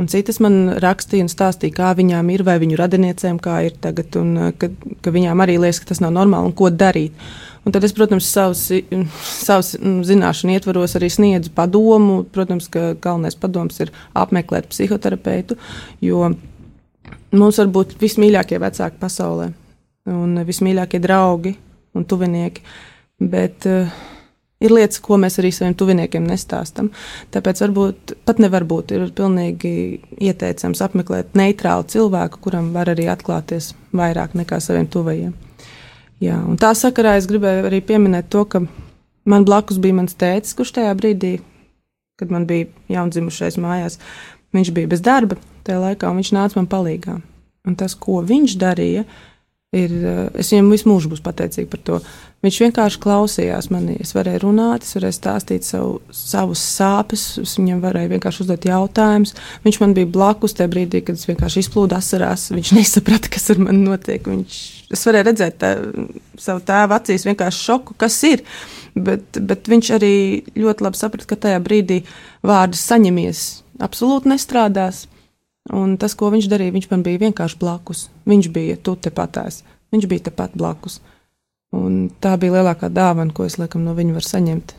Un 0.00 0.08
citas 0.08 0.40
man 0.42 0.72
rakstīja 0.82 1.26
un 1.26 1.30
stāstīja, 1.30 1.76
kā 1.76 1.92
viņām 1.94 2.30
ir, 2.32 2.42
vai 2.46 2.56
viņu 2.62 2.78
radiniecēm 2.80 3.38
kā 3.42 3.60
ir 3.68 3.76
tagad, 3.80 4.16
un 4.18 4.30
uh, 4.40 4.52
ka, 4.56 4.70
ka 5.04 5.12
viņām 5.14 5.42
arī 5.44 5.58
liekas, 5.60 5.82
ka 5.82 5.92
tas 5.92 6.00
nav 6.02 6.14
normāli 6.16 6.48
un 6.48 6.54
ko 6.56 6.72
darīt. 6.72 7.18
Un 7.62 7.74
tad 7.74 7.84
es, 7.86 7.92
protams, 7.94 8.26
savus, 8.26 8.64
savus 9.22 9.76
zināšanu 10.08 10.56
ietvaros 10.56 10.96
arī 10.98 11.12
sniedzu 11.12 11.52
padomu. 11.54 12.24
Protams, 12.34 12.66
ka 12.72 12.96
galvenais 12.98 13.38
padoms 13.38 13.78
ir 13.84 13.92
apmeklēt 14.18 14.66
psihoterapeitu, 14.72 15.54
jo 16.02 16.32
mums 17.30 17.60
var 17.60 17.70
būt 17.76 17.94
vismīļākie 18.00 18.58
vecāki 18.64 18.98
pasaulē 18.98 19.52
un 20.10 20.40
vismīļākie 20.46 20.98
draugi, 21.02 21.54
un 21.96 22.06
tuvinieki. 22.08 22.64
Bet 23.22 23.66
uh, 23.70 23.92
ir 24.62 24.72
lietas, 24.74 25.00
ko 25.02 25.18
mēs 25.20 25.38
arī 25.40 25.52
saviem 25.54 25.74
tuviniekiem 25.78 26.24
nestāstam. 26.26 26.90
Tāpēc 27.34 27.62
varbūt 27.64 28.14
pat 28.26 28.42
nevar 28.42 28.66
būt. 28.68 28.94
Pilnīgi 29.16 29.72
ieteicams 30.22 30.82
apmeklēt 30.84 31.36
neitrālu 31.38 31.86
cilvēku, 31.92 32.42
kuram 32.44 32.72
var 32.76 32.92
arī 32.92 33.08
atklāties 33.12 33.72
vairāk 33.96 34.36
nekā 34.38 34.60
saviem 34.62 34.88
tuvajiem. 34.90 35.34
Jā, 36.22 36.38
un 36.46 36.58
tā 36.60 36.70
sakarā 36.78 37.16
es 37.18 37.26
gribēju 37.30 37.66
arī 37.66 37.80
pieminēt 37.82 38.28
to, 38.30 38.44
ka 38.46 38.62
man 39.26 39.46
blakus 39.46 39.80
bija 39.82 39.98
mans 39.98 40.14
tēcis, 40.18 40.54
kurš 40.58 40.76
tajā 40.78 40.92
brīdī, 40.98 41.32
kad 42.20 42.30
man 42.30 42.46
bija 42.46 42.68
jaundzimušais 42.92 43.58
mājās, 43.58 43.98
viņš 44.54 44.70
bija 44.76 44.90
bez 44.92 45.02
darba 45.02 45.40
tajā 45.66 45.80
laikā, 45.82 46.10
un 46.10 46.20
viņš 46.20 46.32
nāca 46.36 46.60
man 46.60 46.70
palīgā. 46.70 47.18
Un 47.66 47.78
tas, 47.78 47.94
ko 47.98 48.20
viņš 48.26 48.54
darīja, 48.58 49.04
ir, 49.72 49.92
es 50.36 50.52
viņam 50.52 50.68
visu 50.72 50.88
mūžu 50.90 51.10
būšu 51.12 51.24
pateicīga 51.24 51.70
par 51.72 51.80
to. 51.86 51.98
Viņš 52.42 52.56
vienkārši 52.64 52.98
klausījās 53.00 53.68
manī. 53.70 53.94
Es 54.02 54.10
varēju 54.16 54.42
runāt, 54.42 54.82
es 54.82 54.96
varēju 54.96 55.14
stāstīt 55.14 55.64
savu, 55.64 56.00
savus 56.12 56.60
sāpes, 56.74 57.22
es 57.38 57.54
viņam 57.56 57.78
varēju 57.84 58.10
vienkārši 58.16 58.42
uzdot 58.42 58.66
jautājumus. 58.66 59.32
Viņš 59.62 59.78
man 59.80 59.94
bija 59.96 60.10
blakus 60.10 60.56
tajā 60.58 60.72
brīdī, 60.72 61.04
kad 61.06 61.20
es 61.20 61.28
vienkārši 61.30 61.62
izplūdu 61.62 61.96
asarās. 61.96 62.48
Viņš 62.52 62.74
nesaprata, 62.80 63.30
kas 63.32 63.48
ar 63.54 63.62
mani 63.62 63.86
notiek. 63.86 64.26
Viņš, 64.26 64.58
es 64.92 65.06
varēju 65.08 65.28
redzēt 65.30 65.58
tā, 65.62 65.72
savu 66.42 66.64
tēvu 66.68 66.98
acīs 66.98 67.28
vienkārši 67.30 67.64
šoku, 67.70 67.96
kas 68.02 68.18
ir. 68.28 68.44
Bet, 68.92 69.38
bet 69.38 69.70
viņš 69.72 69.94
arī 69.96 70.14
ļoti 70.58 70.84
labi 70.84 71.00
saprata, 71.00 71.30
ka 71.30 71.38
tajā 71.46 71.62
brīdī 71.64 72.02
vārds 72.44 72.82
saņemies 72.90 73.46
absolūti 73.86 74.34
nestrādās. 74.34 75.06
Un 75.70 75.94
tas, 76.00 76.16
ko 76.18 76.32
viņš 76.32 76.48
darīja, 76.50 76.74
viņš 76.74 76.88
man 76.90 77.04
bija 77.06 77.20
vienkārši 77.22 77.58
blakus. 77.60 78.08
Viņš 78.26 78.48
bija 78.54 78.78
tu 78.82 78.96
tepatās, 78.98 79.60
viņš 79.94 80.08
bija 80.10 80.26
tepat 80.30 80.56
blakus. 80.58 80.98
Un 81.72 82.10
tā 82.20 82.34
bija 82.40 82.58
lielākā 82.58 82.90
dāvana, 82.92 83.32
ko 83.32 83.46
es 83.46 83.56
laikam 83.60 83.84
no 83.86 83.94
viņa 83.96 84.16
varu 84.16 84.28
saņemt, 84.28 84.74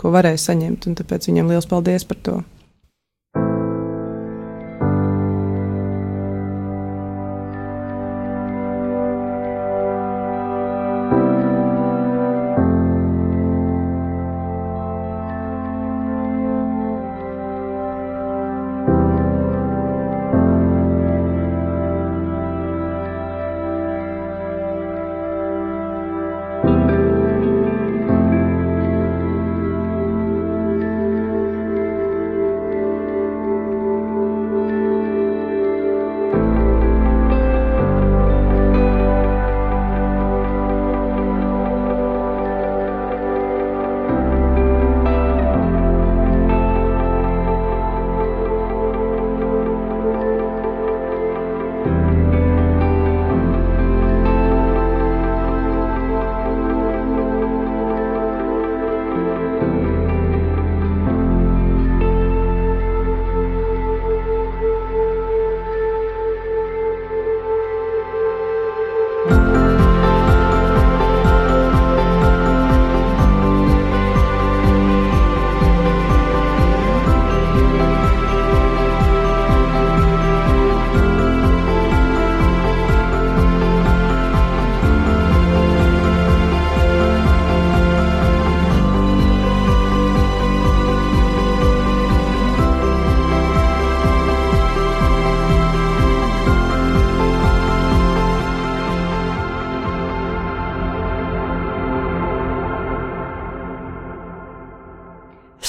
ko 0.00 0.10
varēju 0.14 0.40
saņemt. 0.40 0.88
Un 0.88 0.96
tāpēc 0.98 1.28
viņam 1.28 1.52
liels 1.52 1.68
paldies 1.68 2.08
par 2.08 2.18
to. 2.24 2.38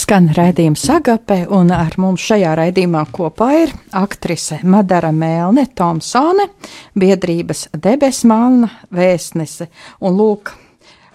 Skan 0.04 0.26
raidījuma 0.36 0.76
sagape, 0.76 1.36
un 1.56 1.70
ar 1.72 1.94
mums 2.02 2.26
šajā 2.28 2.50
raidījumā 2.60 3.06
kopā 3.16 3.46
ir 3.62 3.70
aktrise 3.96 4.58
Madara 4.68 5.14
Mēlne 5.16 5.64
Tomsone, 5.80 6.50
biedrības 7.00 7.70
debesmalna 7.72 8.68
vēstnese. 8.92 9.70
Un 10.04 10.18
lūk, 10.20 10.52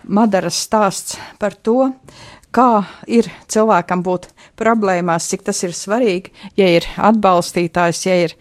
Madaras 0.09 0.63
stāsts 0.65 1.19
par 1.37 1.59
to, 1.61 1.91
kā 2.49 2.87
ir 3.05 3.29
cilvēkam 3.53 4.07
būt 4.07 4.31
problēmās, 4.57 5.29
cik 5.35 5.45
tas 5.51 5.61
ir 5.69 5.77
svarīgi, 5.77 6.33
ja 6.57 6.71
ir 6.79 6.89
atbalstītājs, 6.97 8.03
ja 8.09 8.17
ir 8.25 8.39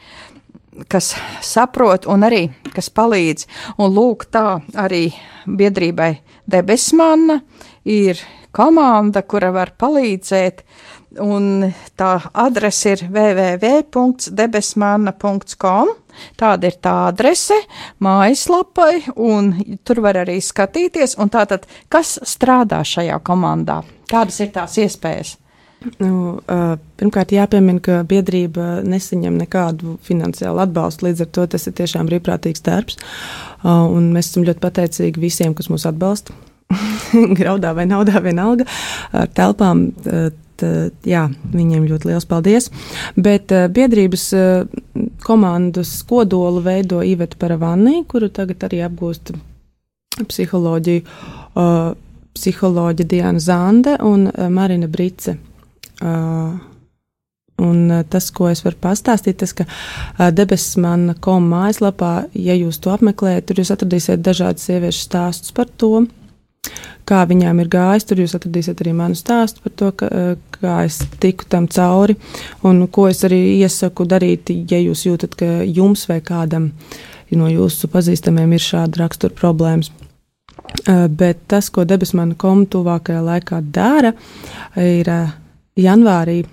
kas 0.88 1.12
saprot 1.44 2.08
un 2.08 2.24
arī 2.24 2.46
kas 2.72 2.88
palīdz. 2.88 3.50
Un 3.84 3.92
lūk, 4.00 4.30
tā 4.32 4.62
arī 4.80 5.10
biedrībai 5.44 6.14
debesmanna 6.48 7.42
ir 7.84 8.24
komanda, 8.56 9.22
kura 9.22 9.52
var 9.56 9.70
palīdzēt. 9.80 10.64
Un 11.24 11.74
tā 11.98 12.22
adrese 12.38 12.92
ir 12.94 13.00
www.debesmana.com. 13.08 15.88
Tāda 16.38 16.68
ir 16.68 16.76
tā 16.82 17.08
adrese 17.08 17.54
mājaslapai, 18.04 19.02
un 19.16 19.54
tur 19.86 19.98
var 20.06 20.16
arī 20.24 20.38
skatīties. 20.44 21.18
Un 21.22 21.28
tātad, 21.34 21.62
kas 21.94 22.10
strādā 22.26 22.80
šajā 22.86 23.18
komandā? 23.26 23.78
Kādas 24.10 24.40
ir 24.42 24.50
tās 24.56 24.78
iespējas? 24.82 25.30
Nu, 26.02 26.42
pirmkārt, 26.98 27.30
jāpiemina, 27.38 27.80
ka 27.86 27.96
biedrība 28.10 28.64
nesaņem 28.82 29.36
nekādu 29.44 29.86
finansiālu 30.08 30.60
atbalstu. 30.66 31.06
Līdz 31.06 31.20
ar 31.28 31.32
to 31.38 31.44
tas 31.54 31.64
ir 31.70 31.74
tiešām 31.78 32.10
brīvprātīgs 32.10 32.66
darbs. 32.66 32.96
Mēs 33.64 34.32
esam 34.32 34.46
ļoti 34.48 34.64
pateicīgi 34.64 35.22
visiem, 35.22 35.52
kas 35.58 35.70
mūs 35.70 35.86
atbalsta. 35.90 36.34
graudā 37.40 37.74
vai 37.78 37.88
naudā, 37.90 38.22
vienalga 38.24 38.68
ar 39.16 39.32
telpām. 39.36 39.90
Tad, 40.58 40.96
jā, 41.06 41.28
viņiem 41.54 41.84
ļoti 41.86 42.10
liels 42.10 42.26
paldies. 42.26 42.72
Bet 43.14 43.54
uh, 43.54 43.68
biedrības 43.70 44.24
uh, 44.34 45.04
komandas 45.22 45.92
kodolu 46.10 46.64
veido 46.66 47.04
Iveta 47.06 47.38
Paravani, 47.38 48.02
kuru 48.10 48.32
tagad 48.34 48.66
arī 48.66 48.82
apgūst 48.88 49.36
psiholoģiju, 50.18 51.04
uh, 51.62 51.92
psiholoģija 52.34 53.12
Diana 53.12 53.44
Zande 53.44 54.00
un 54.06 54.26
Marina 54.54 54.90
Brice. 54.90 55.38
Un 57.58 57.78
tas, 58.10 58.28
ko 58.30 58.52
es 58.52 58.60
varu 58.62 58.78
pastāstīt, 58.82 59.40
tas, 59.42 59.54
ka 59.58 59.66
debesmana.com 60.38 61.48
mājaslapā, 61.50 62.12
ja 62.38 62.54
jūs 62.54 62.78
to 62.84 62.92
apmeklējat, 62.94 63.48
tur 63.50 63.64
jūs 63.64 63.74
atradīsiet 63.74 64.22
dažādas 64.22 64.68
sieviešu 64.70 65.02
stāstus 65.08 65.56
par 65.58 65.66
to, 65.82 66.04
kā 67.08 67.24
viņām 67.28 67.62
ir 67.64 67.70
gājis. 67.72 68.08
Tur 68.08 68.22
jūs 68.24 68.36
atradīsiet 68.38 68.82
arī 68.84 68.94
manu 68.98 69.18
stāstu 69.18 69.64
par 69.64 69.76
to, 69.80 69.92
ka, 69.92 70.10
eh, 70.12 70.34
kā 70.58 70.80
es 70.86 71.00
tiku 71.22 71.48
tam 71.50 71.68
cauri 71.68 72.18
un 72.64 72.88
ko 72.88 73.08
es 73.08 73.24
arī 73.24 73.60
iesaku 73.62 74.08
darīt, 74.08 74.52
ja 74.72 74.80
jūs 74.82 75.06
jūtat, 75.08 75.38
ka 75.38 75.46
jums 75.64 76.08
vai 76.10 76.20
kādam 76.22 76.72
no 77.32 77.48
jūsu 77.52 77.90
pazīstamiem 77.92 78.54
ir 78.54 78.64
šāda 78.64 79.04
rakstura 79.04 79.34
problēmas. 79.36 79.92
Eh, 80.88 81.08
bet 81.08 81.48
tas, 81.48 81.70
ko 81.70 81.86
debesmana 81.86 82.36
komu 82.36 82.66
tuvākajā 82.66 83.24
laikā 83.24 83.62
dara, 83.72 84.14
ir 84.76 85.10
eh, 85.10 85.34
janvārī 85.78 86.46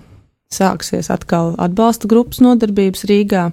sāksies 0.53 1.09
atkal 1.11 1.53
atbalsta 1.61 2.07
grupas 2.11 2.41
nodarbības 2.43 3.05
Rīgā. 3.09 3.47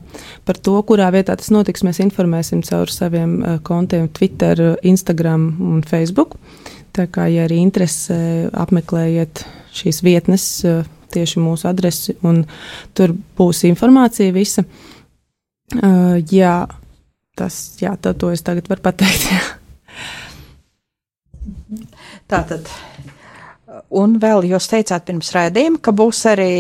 Par 0.47 0.59
to, 0.59 0.77
kurā 0.87 1.09
vietā 1.15 1.37
tas 1.39 1.51
notiks, 1.55 1.85
mēs 1.87 2.03
informēsim 2.05 2.63
caur 2.67 2.93
saviem 2.93 3.41
kontiem 3.67 4.09
Twitter, 4.13 4.77
Instagram 4.83 5.49
un 5.73 5.83
Facebook. 5.87 6.37
Tā 6.93 7.07
kā, 7.09 7.25
ja 7.33 7.47
arī 7.47 7.63
interesē, 7.63 8.51
apmeklējiet 8.53 9.47
šīs 9.73 10.03
vietnes, 10.05 10.45
eh, 10.69 10.85
tieši 11.13 11.41
mūsu 11.41 11.69
adresi, 11.69 12.17
un 12.25 12.45
tur 12.95 13.15
būs 13.39 13.65
informācija 13.69 14.33
visa. 14.33 14.65
Uh, 15.73 16.21
jā, 16.29 16.67
tas, 17.37 17.77
jā, 17.81 17.95
tā, 17.97 18.13
to 18.13 18.29
es 18.33 18.43
tagad 18.45 18.69
varu 18.69 18.85
pateikt. 18.85 19.29
Jā. 19.33 19.41
Tātad, 22.29 22.69
un 24.03 24.17
vēl 24.21 24.47
jūs 24.51 24.69
teicāt 24.71 25.07
pirms 25.09 25.33
raidījuma, 25.35 25.81
ka 25.83 25.95
būs 25.97 26.21
arī 26.31 26.53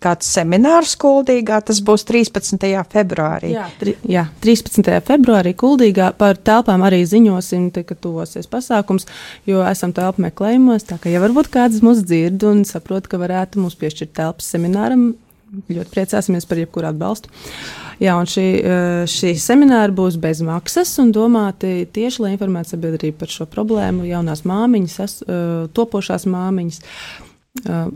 kāds 0.00 0.28
seminārs 0.32 0.94
Kuldīgā, 1.00 1.60
tas 1.66 1.80
būs 1.84 2.06
13. 2.08 2.66
februārī. 2.92 3.52
Jā, 3.54 3.66
tri, 3.80 3.94
jā 4.08 4.24
13. 4.44 4.88
februārī 5.06 5.52
Kuldīgā 5.60 6.10
par 6.20 6.40
telpām 6.40 6.84
arī 6.86 7.02
ziņosim, 7.08 7.68
te, 7.74 7.84
ka 7.88 7.96
tuvosies 7.96 8.48
pasākums, 8.50 9.08
jo 9.48 9.64
esam 9.68 9.94
telpu 9.96 10.24
meklējumos, 10.26 10.88
tā 10.88 11.00
ka 11.00 11.12
ja 11.12 11.22
varbūt 11.22 11.52
kāds 11.52 11.82
mūs 11.84 12.04
dzird 12.06 12.46
un 12.48 12.64
saprot, 12.68 13.10
ka 13.10 13.20
varētu 13.20 13.60
mums 13.60 13.76
piešķirt 13.80 14.16
telpas 14.22 14.48
semināram, 14.54 15.10
ļoti 15.70 15.90
priecāsimies 15.94 16.46
par 16.48 16.60
jebkuru 16.60 16.90
atbalstu. 16.90 17.32
Jā, 18.00 18.14
un 18.16 18.28
šī, 18.30 18.46
eh, 18.64 19.02
šī 19.10 19.34
semināra 19.36 19.92
būs 19.92 20.16
bez 20.20 20.40
maksas 20.40 20.98
un 21.02 21.12
domāti 21.12 21.86
tieši, 21.86 22.20
lai 22.24 22.36
informētu 22.36 22.76
sabiedrību 22.76 23.18
par 23.18 23.28
šo 23.28 23.46
problēmu, 23.46 24.08
jaunās 24.08 24.42
māmiņas, 24.48 25.22
eh, 25.22 25.68
topošās 25.76 26.24
māmiņas. 26.24 26.80
Eh, 27.66 27.90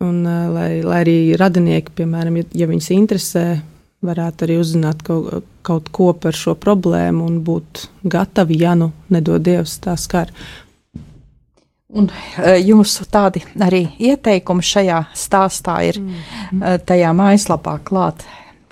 un 0.00 0.22
lai, 0.24 0.82
lai 0.82 1.04
arī 1.04 1.36
radinieki, 1.36 1.90
piemēram, 1.96 2.36
ja, 2.36 2.44
ja 2.52 2.66
viņus 2.66 2.90
interesē, 2.94 3.60
varētu 4.04 4.46
arī 4.46 4.58
uzzināt 4.60 5.02
kaut, 5.02 5.44
kaut 5.62 5.90
ko 5.90 6.12
par 6.12 6.32
šo 6.32 6.54
problēmu 6.54 7.26
un 7.26 7.40
būt 7.42 7.88
gatavi, 8.04 8.58
ja 8.60 8.74
nu 8.78 8.92
nedod 9.10 9.42
Dievs 9.42 9.78
tā 9.82 9.96
skar. 9.98 10.30
Un 11.88 12.10
jūsu 12.60 13.06
tādi 13.08 13.40
arī 13.64 13.86
ieteikumi 14.10 14.64
šajā 14.64 14.98
stāstā 15.16 15.78
ir 15.88 15.96
mm. 16.02 16.82
tajā 16.84 17.14
mājaslapā 17.16 17.78
klāt. 17.86 18.26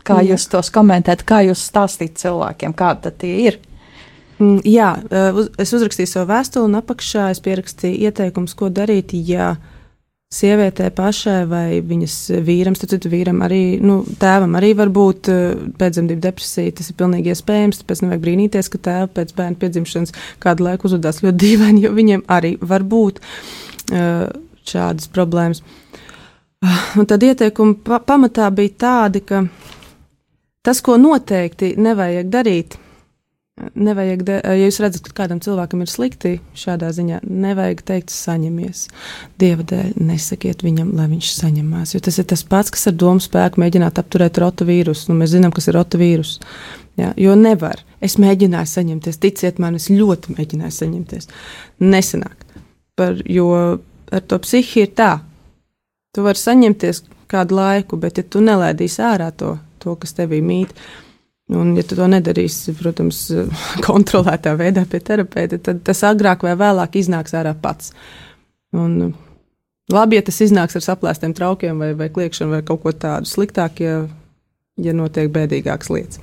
Kā 0.07 0.21
Jā. 0.21 0.35
jūs 0.35 0.45
tos 0.53 0.69
komentējat, 0.71 1.25
kā 1.27 1.41
jūs 1.49 1.63
stāstīt 1.67 2.21
cilvēkiem, 2.21 2.75
kāda 2.77 3.11
tie 3.11 3.33
ir? 3.49 3.57
Mm, 4.37 4.61
jā, 4.69 4.91
es 5.59 5.73
uzrakstīju 5.73 6.11
savu 6.11 6.29
vēstuli, 6.29 6.69
un 6.69 6.79
apakšā 6.79 7.31
es 7.33 7.41
pierakstīju 7.43 8.05
ieteikumus, 8.05 8.55
ko 8.59 8.69
darīt, 8.69 9.17
ja 9.27 9.55
sievietē 10.37 10.91
pašai 10.97 11.39
vai 11.51 11.81
viņas 11.85 12.17
vīram, 12.47 12.77
tad 12.79 12.93
citu 12.95 13.11
vīram 13.13 13.41
arī, 13.47 13.79
nu, 13.83 14.01
tēvam 14.21 14.57
arī 14.59 14.73
var 14.79 14.93
būt 14.95 15.31
pēcdzemdību 15.81 16.25
depresija. 16.25 16.75
Tas 16.77 16.91
ir 16.93 16.99
pilnīgi 17.01 17.33
iespējams, 17.35 17.81
tāpēc 17.83 18.05
nevajag 18.05 18.25
brīnīties, 18.27 18.71
ka 18.73 18.83
tēva 18.89 19.09
pēc 19.19 19.33
bērna 19.39 19.61
piedzimšanas 19.63 20.15
kādu 20.43 20.69
laiku 20.69 20.91
uzvedās 20.91 21.23
ļoti 21.25 21.41
dīvaini, 21.45 21.87
jo 21.87 21.95
viņiem 21.97 22.27
arī 22.33 22.57
var 22.61 22.85
būt 22.87 23.23
šādas 24.67 25.11
problēmas. 25.15 25.63
Un 26.99 27.07
tad 27.07 27.23
ieteikumi 27.23 27.77
pa 27.85 28.01
pamatā 28.03 28.49
bija 28.55 28.79
tādi, 28.81 29.21
ka 29.23 29.45
Tas, 30.67 30.81
ko 30.83 30.97
noteikti 30.99 31.77
nevajag 31.79 32.27
darīt, 32.27 32.75
nevajag, 33.57 34.23
da 34.27 34.39
ja 34.45 34.67
jūs 34.67 34.79
redzat, 34.85 35.07
ka 35.07 35.15
kādam 35.23 35.41
cilvēkam 35.41 35.81
ir 35.85 35.91
slikti 35.91 36.33
šādā 36.59 36.91
ziņā, 36.93 37.23
nevajag 37.25 37.83
teikt, 37.89 38.13
saņemies. 38.13 38.87
Dieva 39.41 39.65
dēļ 39.67 39.95
nesakiet 39.97 40.65
viņam, 40.67 40.93
lai 40.99 41.09
viņš 41.15 41.31
saņemās. 41.39 41.95
Jo 41.97 42.03
tas 42.05 42.21
ir 42.21 42.29
tas 42.29 42.45
pats, 42.47 42.73
kas 42.75 42.91
ar 42.91 42.97
domu 43.01 43.23
spēku 43.25 43.63
mēģināt 43.63 44.01
apturēt 44.03 44.41
rotovīrusu. 44.43 45.09
Nu, 45.11 45.19
mēs 45.23 45.33
zinām, 45.33 45.55
kas 45.57 45.71
ir 45.71 45.79
rotovīrus. 45.79 46.37
Ja, 47.01 47.13
jo 47.21 47.37
nevar. 47.37 47.81
Es 48.05 48.19
mēģināju 48.21 48.69
saņemties, 48.73 49.21
ticiet 49.21 49.61
man, 49.61 49.77
es 49.81 49.89
ļoti 49.93 50.37
mēģināju 50.37 50.77
saņemties. 50.77 51.31
Nesanāk. 51.85 52.45
Par, 52.97 53.21
jo 53.25 53.51
ar 54.13 54.25
to 54.29 54.41
psihi 54.45 54.85
ir 54.85 54.93
tā. 54.97 55.15
Tu 56.17 56.25
vari 56.25 56.41
saņemties 56.41 57.03
kādu 57.29 57.57
laiku, 57.57 57.97
bet 58.01 58.21
ja 58.21 58.25
tu 58.25 58.41
nelaidīsi 58.45 59.03
ārā 59.05 59.33
to 59.33 59.57
to, 59.83 59.97
kas 60.01 60.17
tevī 60.17 60.41
mīt. 60.45 60.73
Un, 61.55 61.77
ja 61.79 61.85
tu 61.87 61.95
to 61.95 62.09
nedarīsi, 62.11 62.75
protams, 62.75 63.21
kontrolētā 63.87 64.57
veidā 64.59 64.83
pie 64.91 65.01
terapeita, 65.05 65.61
tad 65.63 65.85
tas 65.87 66.03
agrāk 66.09 66.43
vai 66.47 66.57
vēlāk 66.59 66.99
iznāks 66.99 67.37
ārā 67.39 67.55
pats. 67.63 67.93
Un, 68.75 69.15
labi, 69.93 70.19
ja 70.19 70.27
tas 70.27 70.43
iznāks 70.43 70.75
ar 70.79 70.83
saplēstiem 70.89 71.37
traukiem 71.39 71.79
vai, 71.79 71.93
vai 71.99 72.11
kliekšanu 72.11 72.57
vai 72.57 72.63
kaut 72.67 72.83
ko 72.83 72.91
tādu 72.91 73.31
sliktāk, 73.31 73.79
ja, 73.85 74.01
ja 74.83 74.97
notiek 74.97 75.31
bēdīgākas 75.33 75.93
lietas. 75.95 76.23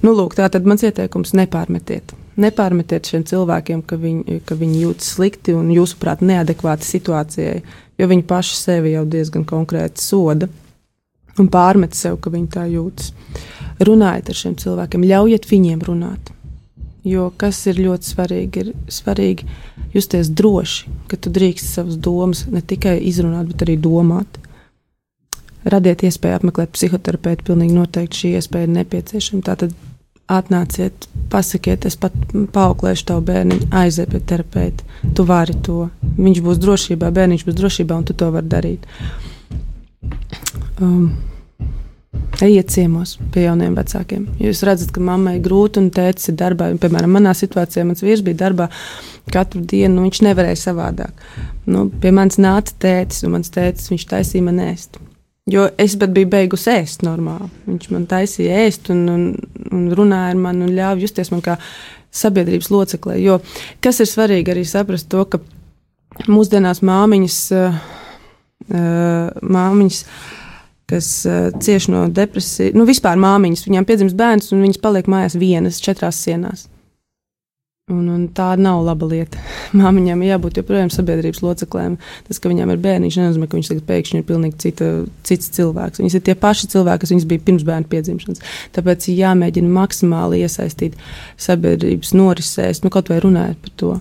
Nu, 0.00 0.16
lūk, 0.16 0.38
tā 0.40 0.48
tad 0.52 0.64
mans 0.68 0.86
ieteikums 0.88 1.36
nepārmetiet. 1.36 2.16
Nepārmetiet 2.40 3.12
šiem 3.12 3.28
cilvēkiem, 3.28 3.84
ka 3.84 4.00
viņi, 4.00 4.40
ka 4.48 4.56
viņi 4.56 4.82
jūtas 4.86 5.12
slikti 5.18 5.52
un, 5.56 5.68
jūsuprāt, 5.72 6.24
neadekvāti 6.24 6.88
situācijai, 6.88 7.60
jo 8.00 8.08
viņi 8.08 8.24
paši 8.28 8.56
sevi 8.56 8.96
jau 8.96 9.04
diezgan 9.08 9.44
konkrēti 9.48 10.00
soda 10.00 10.48
un 11.40 11.50
pārmet 11.52 11.96
sev, 11.96 12.18
ka 12.20 12.32
viņi 12.32 12.48
tā 12.52 12.66
jūtas. 12.70 13.12
Runājiet 13.86 14.30
ar 14.32 14.38
šiem 14.38 14.56
cilvēkiem, 14.60 15.04
ļaujiet 15.04 15.48
viņiem 15.50 15.84
runāt. 15.84 16.32
Jo 17.06 17.28
kas 17.38 17.60
ir 17.70 17.78
ļoti 17.78 18.08
svarīgi, 18.08 18.62
ir 18.64 18.70
svarīgi 18.90 19.46
justies 19.94 20.30
droši, 20.32 20.90
ka 21.10 21.18
tu 21.20 21.30
drīkst 21.30 21.76
savas 21.76 21.98
domas 22.02 22.46
ne 22.50 22.62
tikai 22.64 22.96
izrunāt, 23.06 23.52
bet 23.52 23.66
arī 23.66 23.76
domāt. 23.78 24.40
Radiet 25.66 26.02
iespēju 26.06 26.40
apmeklēt 26.40 26.72
psihoterapeitu, 26.74 27.46
pilnīgi 27.50 27.74
noteikti 27.74 28.22
šī 28.22 28.32
iespēja 28.38 28.68
ir 28.68 28.74
nepieciešama. 28.78 29.44
Tātad 29.46 29.76
atnāciet, 30.30 31.06
pasakiet, 31.30 31.86
es 31.86 31.98
pat 31.98 32.14
paauklēšu 32.54 33.06
tavu 33.10 33.24
bērnu, 33.28 33.60
aiziet 33.74 34.10
pie 34.10 34.22
terapeita. 34.26 34.86
Tu 35.14 35.26
vari 35.26 35.54
to. 35.66 35.88
Viņš 36.18 36.42
būs 36.42 36.60
drošībā, 36.62 37.10
bērniņš 37.14 37.46
būs 37.46 37.58
drošībā, 37.60 37.98
un 37.98 38.06
tu 38.06 38.18
to 38.18 38.32
vari 38.34 38.50
darīt 38.50 38.86
um, 40.80 41.08
ejiet 42.40 42.70
ciemos 42.72 43.16
pie 43.32 43.46
jauniem 43.46 43.76
vecākiem. 43.76 44.26
Jūs 44.42 44.62
redzat, 44.66 44.92
ka 44.94 45.02
mammai 45.04 45.36
ir 45.38 45.44
grūti 45.44 45.80
un 45.82 45.90
tēcis 45.94 46.32
ir 46.32 46.38
darbā. 46.40 46.70
Piemēram, 46.80 47.16
manā 47.16 47.32
situācijā 47.36 47.86
mans 47.86 48.04
vīrs 48.04 48.24
bija 48.26 48.42
darbā 48.46 48.68
katru 49.32 49.62
dienu, 49.64 49.96
nu, 49.96 50.06
viņš 50.06 50.22
nevarēja 50.28 50.60
savādāk. 50.68 51.26
Nu, 51.66 51.88
pie 52.02 52.12
manis 52.14 52.38
nāca 52.42 52.76
tēcis, 52.82 53.24
un 53.26 53.36
mans 53.38 53.52
tēcis 53.52 53.92
viņš 53.92 54.06
taisīja 54.12 54.46
man 54.46 54.62
ēst. 54.68 55.00
Jo 55.50 55.68
es 55.78 55.94
biju 56.00 56.26
beigusi 56.26 56.72
ēst 56.72 57.04
normāli. 57.06 57.46
Viņš 57.68 57.90
man 57.94 58.08
taisīja 58.10 58.64
ēst 58.66 58.90
un, 58.90 59.04
un, 59.12 59.26
un 59.70 59.84
runāja 59.94 60.32
ar 60.32 60.40
mani 60.40 60.66
un 60.66 60.72
ļāva 60.74 60.98
justies 61.04 61.30
man 61.30 61.44
kā 61.44 61.54
sabiedrības 62.16 62.72
loceklē. 62.72 63.18
Jo 63.22 63.38
kas 63.84 64.02
ir 64.02 64.10
svarīgi 64.10 64.52
arī 64.52 64.64
saprast 64.66 65.08
to, 65.12 65.22
ka 65.30 65.38
mūsdienās 66.26 66.82
māmiņas, 66.86 67.38
uh, 67.54 67.78
māmiņas 68.70 70.02
kas 70.86 71.26
cieš 71.58 71.88
no 71.90 72.04
depresijas, 72.14 72.76
nu, 72.78 72.86
vispār 72.86 73.18
māmiņas. 73.18 73.64
Viņām 73.66 73.86
piedzimst 73.88 74.16
bērns, 74.18 74.52
un 74.54 74.62
viņas 74.62 74.82
paliek 74.82 75.08
mājās 75.10 75.34
vienas, 75.38 75.82
četrās 75.82 76.20
sienās. 76.22 76.68
Un, 77.86 78.08
un 78.10 78.22
tā 78.34 78.48
nav 78.58 78.80
laba 78.82 79.06
lieta. 79.06 79.38
Māmiņām 79.78 80.24
ir 80.24 80.32
jābūt 80.32 80.56
joprojām 80.58 80.88
sabiedrības 80.90 81.38
loceklēm. 81.44 81.92
Tas, 82.26 82.40
ka 82.42 82.50
viņām 82.50 82.72
ir 82.74 82.80
bērniņš, 82.82 83.18
nenozīmē, 83.20 83.46
ka 83.46 83.54
viņš 83.60 83.70
tagad 83.70 83.84
pēkšņi 83.86 84.18
ir 84.18 84.24
pilnīgi 84.26 84.58
cita, 84.64 84.88
cits 85.26 85.52
cilvēks. 85.54 86.02
Viņas 86.02 86.16
ir 86.18 86.24
tie 86.26 86.34
paši 86.34 86.72
cilvēki, 86.72 87.04
kas 87.04 87.14
viņas 87.14 87.28
bija 87.30 87.44
pirms 87.46 87.66
bērna 87.68 87.86
piedzimšanas. 87.92 88.42
Tāpēc 88.74 89.06
jāmēģina 89.12 89.70
maksimāli 89.78 90.42
iesaistīt 90.42 90.98
sabiedrības 91.46 92.10
norisēs, 92.18 92.82
nu, 92.82 92.90
kaut 92.90 93.14
vai 93.14 93.22
runājot 93.22 93.62
par 93.62 93.78
to. 93.78 93.94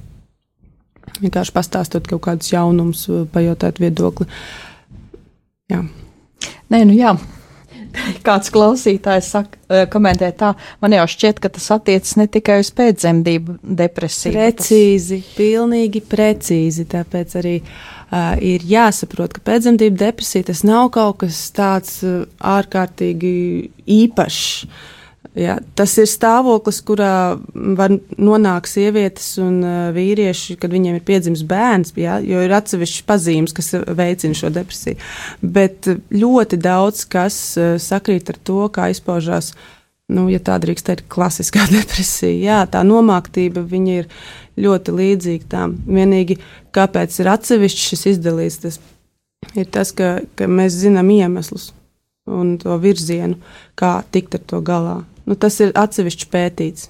Vienkārši 1.23 1.55
pastāstot 1.55 2.09
kaut 2.09 2.23
kādus 2.27 2.51
jaunumus, 2.53 3.05
pajautāt 3.33 3.79
viedokli. 3.83 4.27
Jā. 5.71 5.81
Nē, 6.73 6.83
nu 6.85 6.95
jā. 6.97 7.15
Kāds 8.25 8.51
klausītājs 8.53 9.29
saka, 9.31 9.59
eh, 9.69 9.85
komentē 9.91 10.31
tā, 10.35 10.53
man 10.81 10.95
jau 10.95 11.05
šķiet, 11.09 11.39
ka 11.39 11.51
tas 11.53 11.67
attiecas 11.75 12.15
ne 12.19 12.27
tikai 12.31 12.59
uz 12.63 12.71
pēcdzemdību 12.75 13.59
depresiju. 13.63 14.33
Precīzi, 14.35 15.21
tas... 15.21 15.35
pilnīgi 15.37 16.01
precīzi. 16.03 16.87
Tāpēc 16.91 17.37
arī 17.39 17.55
uh, 17.61 18.35
ir 18.43 18.65
jāsaprot, 18.67 19.35
ka 19.35 19.45
pēcdzemdību 19.51 20.01
depresija 20.01 20.49
tas 20.51 20.65
nav 20.67 20.89
kaut 20.95 21.21
kas 21.23 21.39
tāds 21.55 22.01
uh, 22.03 22.25
ārkārtīgi 22.55 23.35
īpašs. 24.01 24.67
Jā, 25.35 25.57
tas 25.75 25.91
ir 25.99 26.07
stāvoklis, 26.07 26.77
kurā 26.87 27.35
var 27.51 27.91
nonākt 28.15 28.69
sievietes 28.71 29.33
un 29.43 29.57
vīrieši, 29.91 30.55
kad 30.61 30.71
viņiem 30.71 30.95
ir 30.95 31.03
piedzimis 31.03 31.41
bērns, 31.49 31.91
jā, 31.99 32.21
jo 32.23 32.39
ir 32.45 32.53
atsevišķas 32.55 33.03
pazīmes, 33.09 33.55
kas 33.55 33.73
veicina 33.99 34.37
šo 34.39 34.53
depresiju. 34.55 34.95
Bet 35.43 35.89
ļoti 36.15 36.59
daudz 36.63 37.03
kas 37.11 37.39
sakrīt 37.83 38.31
ar 38.31 38.39
to, 38.47 38.61
kā 38.71 38.87
izpaužās, 38.93 39.51
nu, 40.15 40.29
ja 40.31 40.39
tā 40.39 40.55
drīkst 40.63 40.87
teikt, 40.87 41.09
klasiskā 41.11 41.67
depresija. 41.77 42.35
Jā, 42.39 42.59
tā 42.71 42.85
nomāktība 42.87 43.65
ir 43.91 44.07
ļoti 44.55 44.95
līdzīga 44.95 45.49
tām. 45.51 45.75
Vienīgi 45.83 46.39
kāpēc 46.75 47.17
ir 47.19 47.31
atsevišķi 47.33 47.89
šis 47.89 48.05
izdalīts, 48.15 48.61
tas 48.63 48.79
ir 49.55 49.67
tas, 49.67 49.91
ka, 49.91 50.21
ka 50.39 50.47
mēs 50.47 50.79
zinām 50.79 51.11
iemeslus 51.11 51.73
un 52.25 52.55
to 52.61 52.77
virzienu, 52.81 53.37
kā 53.77 53.99
tikt 54.11 54.39
ar 54.39 54.47
to 54.47 54.61
galā. 54.65 54.95
Nu, 55.25 55.35
tas 55.35 55.57
ir 55.63 55.73
atsevišķi 55.77 56.29
pētīts. 56.31 56.89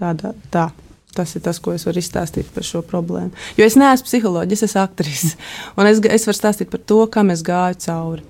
Tādā, 0.00 0.34
tā. 0.54 0.68
Tas 1.14 1.30
ir 1.38 1.44
tas, 1.44 1.60
ko 1.62 1.70
es 1.70 1.84
varu 1.86 2.00
izstāstīt 2.02 2.48
par 2.50 2.66
šo 2.66 2.80
problēmu. 2.82 3.30
Jo 3.54 3.66
es 3.68 3.76
neesmu 3.78 4.08
psiholoģis, 4.08 4.64
es 4.66 4.72
esmu 4.72 4.82
aktris. 4.82 5.34
Un 5.78 5.86
es, 5.86 6.00
es 6.10 6.26
varu 6.26 6.38
stāstīt 6.40 6.72
par 6.72 6.82
to, 6.82 7.04
kam 7.06 7.30
es 7.30 7.44
gāju 7.46 7.78
cauri. 7.86 8.24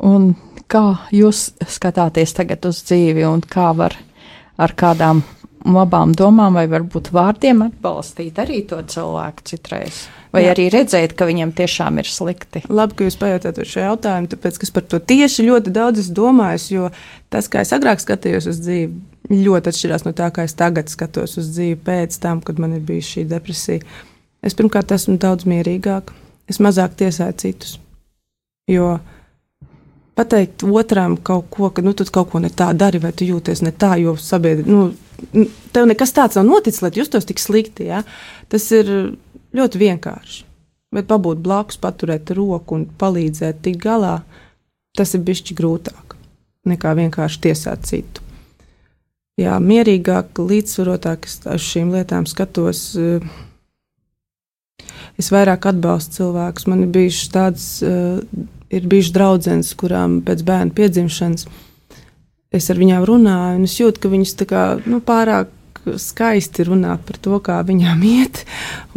Un 0.00 0.32
kā 0.70 0.84
jūs 1.14 1.50
skatāties 1.70 2.34
tagad 2.34 2.66
uz 2.66 2.80
dzīvi 2.88 3.26
un 3.28 3.44
kā 3.46 3.68
var 3.76 3.94
ar 4.60 4.74
kādām 4.74 5.22
labām 5.66 6.14
domām 6.16 6.56
vai 6.56 6.64
varbūt 6.70 7.10
vārdiem 7.12 7.66
atbalstīt 7.66 8.38
arī 8.40 8.62
to 8.68 8.80
cilvēku 8.80 9.44
citreiz. 9.50 10.06
Vai 10.30 10.44
Jā. 10.44 10.54
arī 10.54 10.68
redzēt, 10.70 11.16
ka 11.18 11.26
viņam 11.26 11.50
tiešām 11.58 11.98
ir 11.98 12.06
slikti? 12.06 12.62
Labi, 12.70 12.94
ka 12.96 13.06
jūs 13.08 13.18
pajautājat 13.18 13.60
šo 13.66 13.82
jautājumu, 13.82 14.30
tāpēc, 14.30 14.60
es 14.62 14.70
par 14.70 14.86
to 14.86 15.00
tieši 15.02 15.48
ļoti 15.48 15.72
daudz 15.74 16.10
domājis, 16.14 16.68
jo 16.70 16.90
tas, 17.34 17.50
kā 17.50 17.64
es 17.64 17.74
agrāk 17.74 18.02
skatījos 18.02 18.46
uz 18.52 18.60
dzīvi, 18.62 18.92
ļoti 19.30 19.72
atšķirās 19.72 20.06
no 20.06 20.14
tā, 20.16 20.30
kā 20.34 20.46
es 20.46 20.54
tagad 20.58 20.90
skatos 20.90 21.36
uz 21.40 21.50
dzīvi 21.50 21.80
pēc 21.86 22.20
tam, 22.22 22.44
kad 22.46 22.62
man 22.62 22.78
ir 22.78 22.86
bijusi 22.86 23.18
šī 23.18 23.26
depresija. 23.34 23.82
Es 24.40 24.56
pirmkārt 24.56 24.94
esmu 24.94 25.18
daudz 25.20 25.50
mierīgāk, 25.50 26.14
es 26.50 26.62
mazāk 26.62 26.94
tiesāju 27.02 27.36
citus. 27.42 27.76
Jo 28.70 29.00
pateikt 30.14 30.62
otram 30.62 31.16
kaut 31.16 31.50
ko, 31.50 31.70
ka 31.74 31.82
nu, 31.82 31.92
tu 31.96 32.06
kaut 32.06 32.30
ko 32.30 32.40
ne 32.42 32.50
tā 32.54 32.70
dari, 32.76 33.02
vai 33.02 33.12
tu 33.16 33.26
jūties 33.26 33.64
ne 33.66 33.74
tā, 33.74 33.96
jo 33.98 34.14
sabiedrība, 34.20 34.70
nu, 34.70 34.90
tev 35.74 35.88
nekas 35.90 36.14
tāds 36.16 36.38
nav 36.38 36.46
noticis, 36.48 36.82
lai 36.84 36.92
justos 36.94 37.28
tik 37.28 37.42
slikti. 37.42 37.88
Ja? 37.90 38.04
Tas 38.52 38.68
ir 38.74 38.90
ļoti 39.56 39.82
vienkārši. 39.82 40.46
Bet 40.94 41.06
pabūt 41.10 41.42
blakus, 41.42 41.78
paturēt 41.78 42.32
roku 42.34 42.74
un 42.74 42.88
palīdzēt 42.98 43.60
tikt 43.62 43.84
galā, 43.84 44.20
tas 44.98 45.14
ir 45.14 45.22
bijis 45.26 45.54
grūtāk 45.54 46.16
nekā 46.66 46.96
vienkārši 46.98 47.40
tiesāt 47.46 47.86
citu. 47.88 48.24
Jā, 49.40 49.54
mierīgāk, 49.62 50.36
līdzsvarotāk 50.36 51.24
es 51.30 51.64
šīm 51.64 51.94
lietām 51.94 52.26
skatos. 52.28 52.82
Eh, 52.98 53.24
es 55.16 55.30
vairāk 55.32 55.70
atbalstu 55.70 56.18
cilvēkus. 56.18 56.66
Man 56.68 56.84
ir 56.84 56.92
bijušas 56.92 57.32
tādas, 57.32 57.66
eh, 57.82 58.20
ir 58.70 58.82
bijušas 58.90 59.14
draudzenes, 59.16 59.74
kurām 59.74 60.20
pēc 60.20 60.44
bērna 60.44 60.74
piedzimšanas 60.76 61.46
es 62.54 62.70
ar 62.72 62.78
viņām 62.80 63.06
runāju, 63.06 63.58
un 63.60 63.66
es 63.68 63.78
jūtu, 63.78 64.02
ka 64.02 64.12
viņas 64.12 64.36
kā, 64.50 64.64
nu, 64.90 65.00
pārāk 65.04 65.50
skaisti 66.00 66.64
runā 66.68 66.96
par 67.06 67.18
to, 67.22 67.38
kā 67.42 67.60
viņām 67.66 68.02
iet. 68.04 68.44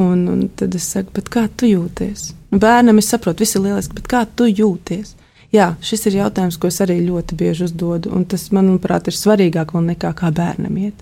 Un, 0.01 0.25
un 0.29 0.47
tad 0.57 0.75
es 0.75 0.87
saku, 0.95 1.23
kā 1.31 1.47
tu 1.47 1.69
jūties? 1.69 2.31
Bērnam 2.53 2.99
es 3.01 3.09
saprotu, 3.09 3.43
viss 3.43 3.57
ir 3.57 3.63
lieliski, 3.65 3.97
bet 3.97 4.09
kā 4.11 4.23
tu 4.27 4.47
jūties? 4.49 5.15
Jā, 5.53 5.75
šis 5.85 6.07
ir 6.09 6.17
jautājums, 6.23 6.57
ko 6.57 6.69
es 6.69 6.79
arī 6.81 6.97
ļoti 7.05 7.37
bieži 7.37 7.67
uzdodu, 7.67 8.09
un 8.15 8.25
tas, 8.25 8.47
manuprāt, 8.55 9.07
ir 9.07 9.17
svarīgāk 9.17 9.73
nekā 9.73 10.13
kā 10.17 10.31
bērnam 10.33 10.79
iet. 10.81 10.97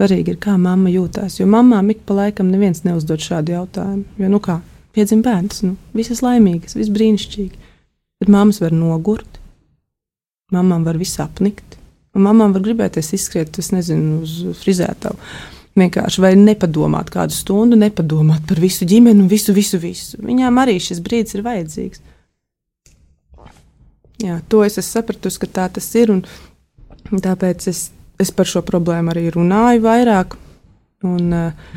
Svarīgi 0.00 0.32
ir, 0.32 0.38
kā 0.40 0.56
mamma 0.58 0.90
jūtas, 0.90 1.36
jo 1.38 1.46
mamām 1.46 1.92
ik 1.92 2.00
pa 2.08 2.16
laikam 2.16 2.48
neviens 2.50 2.82
neuzdod 2.86 3.20
šādu 3.20 3.52
jautājumu. 3.52 4.06
Jo, 4.18 4.30
nu 4.32 4.40
kā, 4.42 4.56
piedzim 4.96 5.20
bērns, 5.22 5.60
nu, 5.66 5.76
visas 5.92 6.24
laimīgas, 6.24 6.74
viss 6.78 6.92
brīnišķīgi. 6.92 7.60
Bet 8.22 8.32
mammas 8.32 8.62
var 8.64 8.72
nogurt, 8.72 9.38
mamām 10.56 10.88
var 10.88 10.96
visu 10.98 11.20
apnikt, 11.22 11.76
mamām 12.14 12.54
var 12.54 12.64
gribēties 12.64 13.12
izskriet, 13.16 13.58
es 13.58 13.72
nezinu, 13.74 14.22
uz 14.26 14.62
frizētavu. 14.62 15.18
Vienkārši 15.78 16.20
vai 16.20 16.34
nepadomāt 16.36 17.08
kādu 17.12 17.32
stundu, 17.32 17.78
nepadomāt 17.80 18.44
par 18.48 18.60
visu 18.60 18.84
ģimeni 18.88 19.24
un 19.24 19.30
visu, 19.30 19.54
visu, 19.56 19.80
visu. 19.80 20.20
Viņām 20.20 20.60
arī 20.60 20.76
šis 20.82 21.00
brīdis 21.04 21.38
ir 21.38 21.46
vajadzīgs. 21.46 22.02
Jā, 24.22 24.36
to 24.52 24.60
es 24.66 24.76
esmu 24.76 25.00
sapratusi, 25.00 25.40
ka 25.40 25.48
tā 25.48 25.64
tas 25.72 25.88
ir. 25.98 26.12
Tāpēc 27.08 27.64
es, 27.72 27.86
es 28.20 28.30
par 28.36 28.48
šo 28.48 28.60
problēmu 28.66 29.14
arī 29.14 29.30
runāju 29.32 29.82
vairāk 29.82 30.36
un 31.08 31.32
uh, 31.34 31.72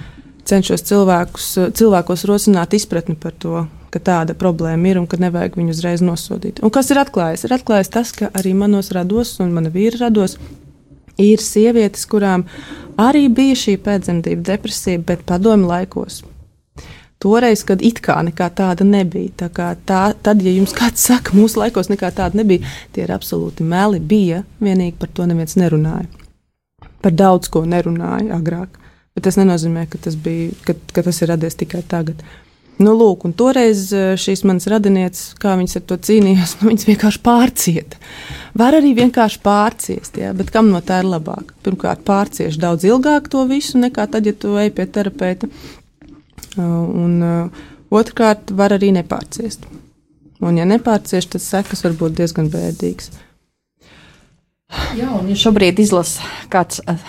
cenšos 0.45 0.83
cilvēkus, 0.85 1.47
cilvēkos 1.79 2.25
rosināt 2.29 2.75
izpratni 2.77 3.15
par 3.19 3.33
to, 3.39 3.63
ka 3.95 4.03
tāda 4.11 4.35
problēma 4.37 4.91
ir 4.91 4.99
un 4.99 5.07
ka 5.07 5.19
nevajag 5.21 5.57
viņu 5.59 5.73
uzreiz 5.75 6.03
nosodīt. 6.03 6.61
Un 6.65 6.73
kas 6.73 6.91
ir 6.91 6.99
atklājis? 6.99 7.47
Ir 7.47 7.55
atklājis 7.55 7.93
tas, 7.95 8.11
ka 8.15 8.29
arī 8.35 8.53
manos 8.57 8.91
rados 8.95 9.37
un 9.43 9.55
mana 9.55 9.71
vīra 9.73 10.05
rados 10.05 10.37
ir 11.21 11.39
sievietes, 11.39 12.03
kurām 12.11 12.43
arī 12.99 13.29
bija 13.31 13.55
šī 13.63 13.79
pēcdzemdību 13.85 14.47
depresija, 14.51 15.03
bet 15.07 15.23
padomi 15.27 15.69
laikos 15.71 16.23
toreiz, 17.25 17.63
kad 17.65 17.81
it 17.81 18.01
kā 18.05 18.19
nekā 18.27 18.49
tāda 18.53 18.85
nebija. 18.85 19.33
Tā 19.43 19.49
kā 19.53 19.71
tā, 19.87 20.03
tad, 20.23 20.43
ja 20.45 20.53
jums 20.53 20.75
kāds 20.77 21.01
saka, 21.07 21.33
mūsu 21.37 21.61
laikos 21.63 21.89
nekā 21.89 22.11
tāda 22.15 22.41
nebija, 22.41 22.67
tie 22.93 23.05
ir 23.05 23.13
absolūti 23.15 23.65
meli. 23.65 23.99
Bija, 23.99 24.43
vienīgi 24.61 24.97
par 24.99 25.09
to 25.15 25.25
neviens 25.29 25.57
nerunāja. 25.59 26.05
Par 27.01 27.15
daudz 27.15 27.49
ko 27.53 27.63
nerunāja 27.69 28.35
agrāk. 28.37 28.77
Bet 29.15 29.25
tas 29.29 29.39
nenozīmē, 29.39 29.87
ka 29.89 30.01
tas, 30.01 30.17
bija, 30.19 30.51
ka, 30.67 30.75
ka 30.93 31.05
tas 31.07 31.21
ir 31.23 31.31
radies 31.31 31.57
tikai 31.57 31.81
tagad. 31.87 32.21
Nu, 32.75 32.91
lūk, 32.91 33.23
un 33.23 33.31
toreiz 33.37 33.87
eh, 33.95 34.15
šīs 34.19 34.43
manas 34.47 34.67
radinieces, 34.67 35.29
kā 35.39 35.53
viņas 35.55 35.77
ar 35.79 35.83
to 35.87 35.97
cīnījās, 36.07 36.55
nu, 36.59 36.71
viņas 36.71 36.87
vienkārši 36.89 37.21
pārcieta. 37.23 38.01
Var 38.59 38.79
arī 38.79 38.91
vienkārši 38.97 39.39
pārciest, 39.45 40.19
ja? 40.19 40.33
bet 40.35 40.51
kam 40.51 40.71
no 40.73 40.81
tā 40.83 40.99
ir 41.03 41.09
labāk? 41.11 41.53
Pirmkārt, 41.63 42.03
pārciest 42.07 42.59
daudz 42.59 42.87
ilgāk 42.87 43.29
to 43.31 43.45
visu, 43.47 43.79
nekā 43.79 44.09
tad, 44.11 44.27
ja 44.27 44.35
tu 44.35 44.55
ej 44.59 44.73
pie 44.75 44.87
terapeita. 44.91 45.49
Uh, 46.55 46.63
un 46.63 47.15
uh, 47.23 47.63
otrkārt, 47.91 48.51
var 48.55 48.75
arī 48.75 48.93
nepārciest. 48.95 49.67
Un, 50.43 50.59
ja 50.59 50.67
nepārciest, 50.67 51.31
tad 51.35 51.43
sekas 51.43 51.83
var 51.83 51.95
būt 51.99 52.15
diezgan 52.19 52.51
bēdīgas. 52.51 53.11
Jā, 54.95 55.09
un 55.13 55.27
ja 55.29 55.35
šobrīd 55.37 55.79
izlasa 55.83 56.25
kāds, 56.51 56.81
uh, 56.89 57.01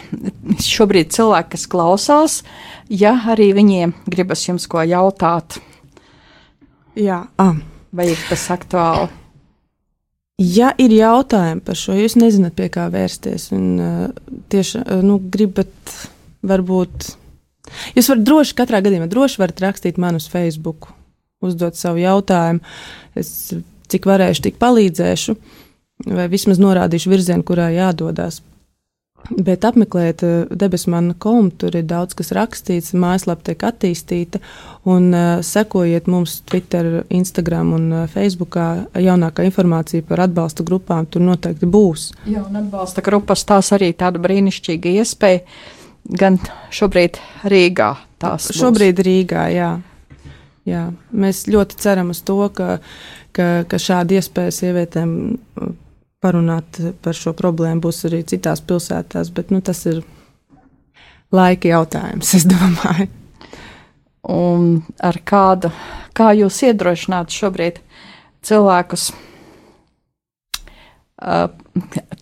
šobrīd 0.62 1.12
cilvēki, 1.14 1.52
kas 1.54 1.66
klausās, 1.72 2.40
ja 2.92 3.14
arī 3.32 3.52
viņiem 3.56 3.94
gribas 4.10 4.44
jums 4.46 4.68
ko 4.70 4.84
jautāt. 4.84 5.58
Jā, 6.96 7.24
ah. 7.40 7.54
vai 7.92 8.10
ir 8.12 8.20
tas 8.28 8.48
aktuāli? 8.52 9.08
Ja 10.40 10.74
ir 10.76 10.92
jautājumi 10.92 11.62
par 11.64 11.78
šo, 11.80 11.94
jūs 11.96 12.18
nezināt, 12.20 12.52
pie 12.58 12.68
kā 12.72 12.90
vērsties, 12.92 13.48
un 13.56 13.78
tieši 14.52 14.82
nu, 15.04 15.16
gribat 15.32 15.94
varbūt 16.44 17.14
Jūs 17.96 18.10
varat 18.12 18.26
droši, 18.26 18.56
katrā 18.58 18.80
gadījumā 18.84 19.08
droši 19.10 19.40
varat 19.42 19.62
rakstīt 19.64 20.00
man 20.02 20.18
uz 20.18 20.28
Facebook, 20.30 20.90
uzdot 21.44 21.78
savu 21.78 22.02
jautājumu. 22.02 22.62
Es 23.18 23.30
cik 23.90 24.08
varēšu, 24.08 24.44
tik 24.48 24.60
palīdzēšu, 24.62 25.36
vai 26.04 26.28
vismaz 26.32 26.60
norādīšu 26.60 27.12
virzienu, 27.12 27.46
kurā 27.46 27.70
jādodas. 27.74 28.42
Bet 29.26 29.64
apmeklējiet 29.66 30.22
eh, 30.22 30.34
debesmanu.com, 30.54 31.48
tur 31.58 31.74
ir 31.74 31.86
daudz 31.88 32.14
kas 32.18 32.30
rakstīts, 32.36 32.94
mājaslapa 32.94 33.48
tiek 33.48 33.64
attīstīta, 33.66 34.40
un 34.86 35.08
uh, 35.10 35.40
sekojiet 35.42 36.06
mums 36.10 36.38
Twitter, 36.46 37.00
Instagram 37.10 37.72
un 37.74 37.86
uh, 37.90 38.04
Facebookā. 38.12 38.66
Jaunākā 39.02 39.46
informācija 39.48 40.04
par 40.06 40.22
atbalsta 40.28 40.62
grupām 40.66 41.08
tur 41.10 41.24
noteikti 41.26 41.66
būs. 41.66 42.12
Jā, 42.30 42.44
un 42.44 42.60
atbalsta 42.60 43.02
grupas 43.02 43.42
tās 43.48 43.72
arī 43.74 43.90
tāda 43.98 44.22
brīnišķīga 44.22 44.94
iespēja 45.00 45.42
gan 46.22 46.38
šobrīd 46.70 47.18
Rīgā. 47.50 47.90
Tās 48.22 48.52
šobrīd 48.54 49.00
būs. 49.00 49.08
Rīgā, 49.08 49.48
jā. 49.56 49.72
jā. 50.68 50.84
Mēs 51.10 51.48
ļoti 51.50 51.80
ceram 51.82 52.14
uz 52.14 52.22
to, 52.26 52.38
ka, 52.54 52.78
ka, 53.34 53.50
ka 53.66 53.82
šāda 53.82 54.20
iespēja 54.20 54.54
sievietēm 54.60 55.16
parunāt 56.24 56.80
par 57.04 57.16
šo 57.16 57.34
problēmu 57.36 57.84
būs 57.86 58.04
arī 58.08 58.22
citās 58.28 58.62
pilsētās, 58.64 59.30
bet 59.34 59.52
nu, 59.54 59.60
tas 59.64 59.84
ir 59.90 60.02
laika 61.34 61.70
jautājums, 61.74 62.34
es 62.38 62.46
domāju. 62.48 63.10
Un 64.26 64.80
ar 65.06 65.20
kādu, 65.22 65.70
kā 66.16 66.32
jūs 66.34 66.64
iedrošināt 66.66 67.30
šobrīd 67.30 67.78
cilvēkus 68.46 69.12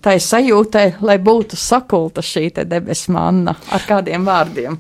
tai 0.05 0.19
sajūtai, 0.23 0.85
lai 1.03 1.17
būtu 1.19 1.59
sakulta 1.59 2.23
šī 2.23 2.51
debesu 2.63 3.15
manna 3.15 3.57
ar 3.75 3.83
kādiem 3.89 4.27
vārdiem. 4.27 4.79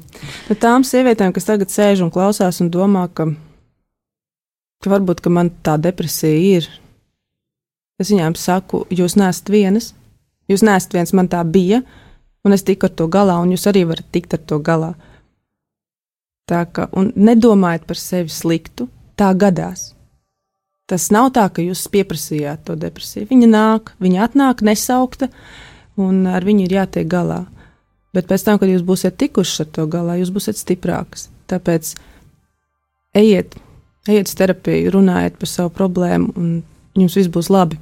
Bet 0.49 0.61
tām 0.63 0.85
sievietēm, 0.87 1.33
kas 1.35 1.49
tagad 1.49 1.73
sēž 1.73 2.05
un 2.05 2.13
klausās 2.15 2.61
un 2.63 2.71
domā, 2.71 3.09
ka, 3.11 3.27
ka 4.85 4.93
varbūt 4.93 5.25
ka 5.25 5.35
man 5.35 5.51
tā 5.67 5.75
depresija 5.83 6.61
ir, 6.61 6.71
es 8.01 8.11
viņām 8.11 8.37
saku, 8.39 8.85
jūs 8.91 9.17
neesat 9.21 9.51
vienas, 9.53 9.93
jūs 10.51 10.65
neesat 10.67 10.97
viens, 10.97 11.15
man 11.17 11.31
tā 11.31 11.43
bija, 11.47 11.83
un 12.45 12.57
es 12.57 12.65
tiku 12.67 12.89
ar 12.89 12.95
to 12.97 13.09
galā, 13.09 13.39
un 13.43 13.55
jūs 13.55 13.67
arī 13.71 13.85
varat 13.89 14.09
tikt 14.13 14.37
ar 14.37 14.43
to 14.45 14.61
galā. 14.65 14.95
Tā 16.51 16.65
kā, 16.69 16.91
nedomājiet 17.17 17.87
par 17.89 18.01
sevi 18.01 18.33
sliktu, 18.33 18.89
tā 19.17 19.31
gadās. 19.33 19.95
Tas 20.85 21.09
nav 21.15 21.31
tā, 21.33 21.47
ka 21.49 21.65
jūs 21.65 21.87
pieprasījāt 21.89 22.67
to 22.69 22.75
depresiju. 22.77 23.31
Viņa 23.31 23.47
nāk, 23.49 23.95
viņa 24.05 24.27
atnāk 24.27 24.61
nesaukta, 24.67 25.31
un 25.97 26.27
ar 26.29 26.45
viņu 26.45 26.67
ir 26.67 26.77
jātiek 26.83 27.09
galā. 27.09 27.47
Bet 28.15 28.29
pēc 28.29 28.45
tam, 28.45 28.61
kad 28.61 28.69
jūs 28.69 28.85
būsiet 28.85 29.17
tikuši 29.19 29.65
ar 29.65 29.71
to 29.73 29.87
galā, 29.91 30.19
jūs 30.21 30.35
būsiet 30.35 30.61
stiprākas. 30.61 31.31
Tāpēc 31.49 31.95
ejiet, 33.17 33.57
ejiet 34.05 34.29
uz 34.29 34.37
terapiju, 34.37 34.93
runājiet 34.93 35.41
par 35.41 35.51
savu 35.51 35.73
problēmu, 35.75 36.37
un 36.37 36.53
jums 36.99 37.19
viss 37.19 37.33
būs 37.33 37.51
labi. 37.53 37.81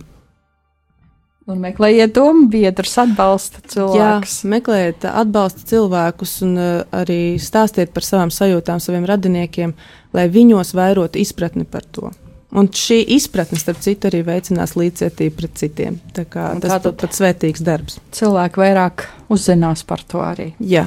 Un 1.51 1.59
meklējiet 1.59 2.13
domu 2.15 2.47
biedrus, 2.51 2.95
atbalsta 3.03 3.65
cilvēkus. 3.73 4.35
Jā, 4.45 4.51
meklējiet 4.53 5.07
atbalsta 5.11 5.65
cilvēkus 5.73 6.37
un 6.47 6.53
uh, 6.55 6.69
arī 6.95 7.35
stāstiet 7.43 7.91
par 7.95 8.07
savām 8.07 8.31
sajūtām 8.31 8.79
saviem 8.83 9.09
radiniekiem, 9.11 9.75
lai 10.15 10.29
viņos 10.31 10.71
vairotu 10.79 11.19
izpratni 11.19 11.67
par 11.67 11.89
to. 11.91 12.13
Un 12.53 12.69
šī 12.69 13.01
izpratne, 13.17 13.57
starp 13.59 13.81
citu, 13.83 14.11
arī 14.11 14.21
veicinās 14.27 14.77
līdzcietību 14.77 15.39
pret 15.39 15.55
citiem. 15.59 15.97
Tā 16.15 16.27
kā, 16.29 16.51
tas 16.61 16.85
ir 16.85 16.95
pat 17.01 17.17
svētīgs 17.17 17.65
darbs. 17.65 17.97
Cilvēki 18.15 18.61
vairāk 18.61 19.07
uzzinās 19.33 19.83
par 19.89 20.05
to 20.05 20.21
arī. 20.23 20.51
Jā. 20.61 20.85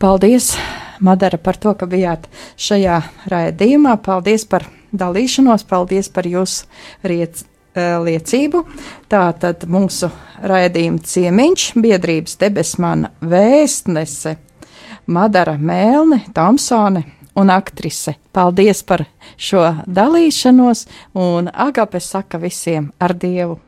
Paldies, 0.00 0.54
Madara, 1.04 1.38
par 1.38 1.60
to, 1.60 1.74
ka 1.76 1.86
bijāt 1.90 2.30
šajā 2.56 3.02
raidījumā. 3.28 3.98
Paldies 4.02 4.48
par 4.48 4.64
dalīšanos, 4.98 5.66
paldies 5.68 6.08
par 6.12 6.28
jūsu 6.28 6.64
riec, 7.04 7.44
eh, 7.74 7.98
liecību. 8.02 8.64
Tā 9.08 9.32
tad 9.38 9.66
mūsu 9.68 10.10
raidījuma 10.42 11.02
ciemiņš, 11.02 11.68
biedrības 11.80 12.38
debesmana 12.40 13.12
vēstnese 13.20 14.36
Madara 15.06 15.56
Mēlne, 15.58 16.24
Tomsone 16.34 17.04
un 17.36 17.50
aktrise. 17.50 18.16
Paldies 18.32 18.82
par 18.82 19.04
šo 19.36 19.84
dalīšanos, 19.86 20.86
un 21.14 21.50
Agape 21.52 22.00
saka 22.00 22.38
visiem 22.38 22.92
ar 23.00 23.14
Dievu! 23.14 23.65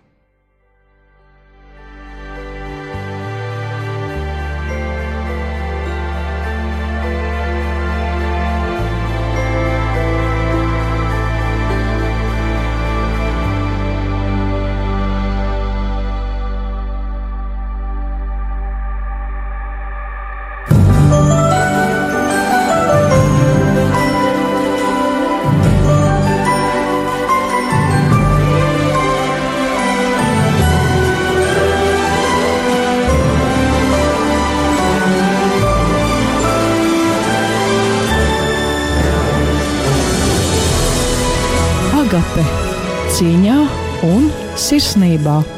Agape 44.99 45.07
cīņā 45.07 45.39
un 45.39 45.45
sirsnībā. 45.47 45.58